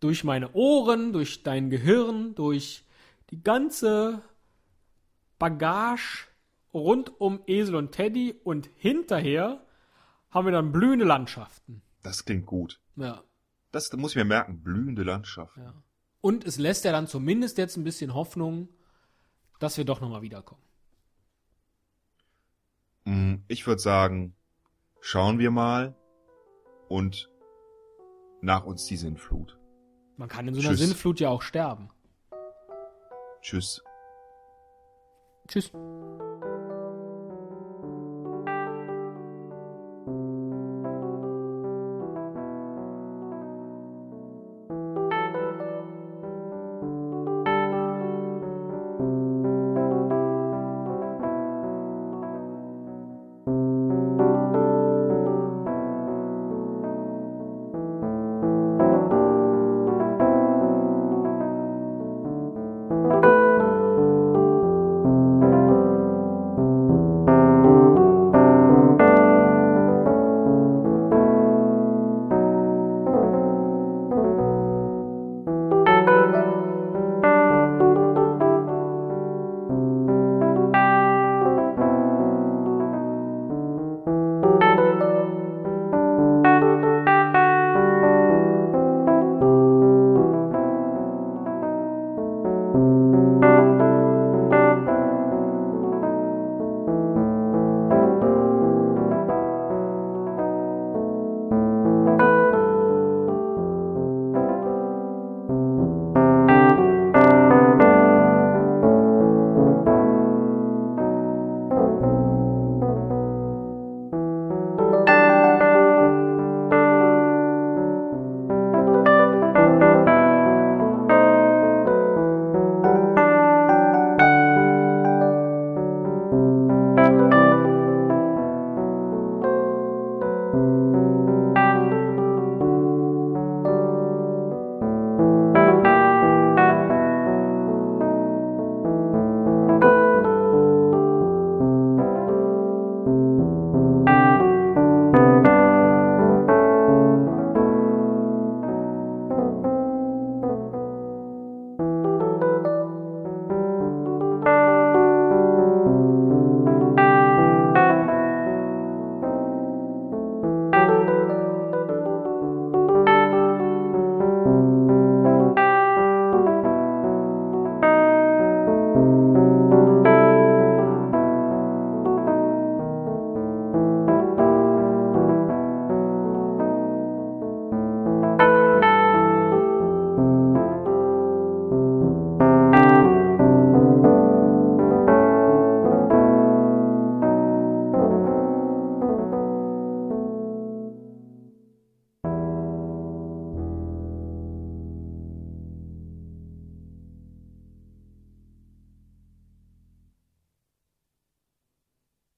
durch 0.00 0.24
meine 0.24 0.52
Ohren, 0.54 1.12
durch 1.12 1.44
dein 1.44 1.70
Gehirn, 1.70 2.34
durch 2.34 2.84
die 3.30 3.40
ganze 3.40 4.22
Bagage 5.38 6.29
rund 6.72 7.20
um 7.20 7.42
Esel 7.46 7.74
und 7.76 7.92
Teddy 7.92 8.34
und 8.44 8.70
hinterher 8.76 9.64
haben 10.30 10.44
wir 10.46 10.52
dann 10.52 10.72
blühende 10.72 11.04
Landschaften. 11.04 11.82
das 12.02 12.24
klingt 12.24 12.46
gut. 12.46 12.80
Ja, 12.96 13.22
Das 13.72 13.92
muss 13.94 14.12
ich 14.12 14.16
mir 14.16 14.24
merken, 14.24 14.62
blühende 14.62 15.02
Landschaft. 15.02 15.56
ja. 15.56 15.74
Und 16.22 16.44
es 16.44 16.58
lässt 16.58 16.84
ja 16.84 16.92
dann 16.92 17.06
zumindest 17.06 17.56
jetzt 17.58 17.76
ein 17.76 17.84
bisschen 17.84 18.12
Hoffnung, 18.14 18.68
dass 19.58 19.76
wir 19.78 19.84
doch 19.86 20.00
nochmal 20.02 20.20
wiederkommen. 20.22 20.62
Mm, 23.04 23.36
Ich 23.48 23.66
würde 23.66 23.80
sagen, 23.80 24.34
schauen 25.00 25.38
wir 25.38 25.50
mal 25.50 25.96
und 26.88 27.30
nach 28.42 28.64
uns 28.64 28.84
die 28.86 28.96
Sinnflut. 28.96 29.58
Man 30.16 30.28
kann 30.28 30.46
in 30.48 30.54
so 30.54 30.60
einer 30.60 30.70
Tschüss. 30.70 30.80
Sinnflut 30.80 31.20
ja 31.20 31.30
auch 31.30 31.40
sterben. 31.42 31.90
Tschüss. 33.40 33.82
Tschüss. 35.48 35.72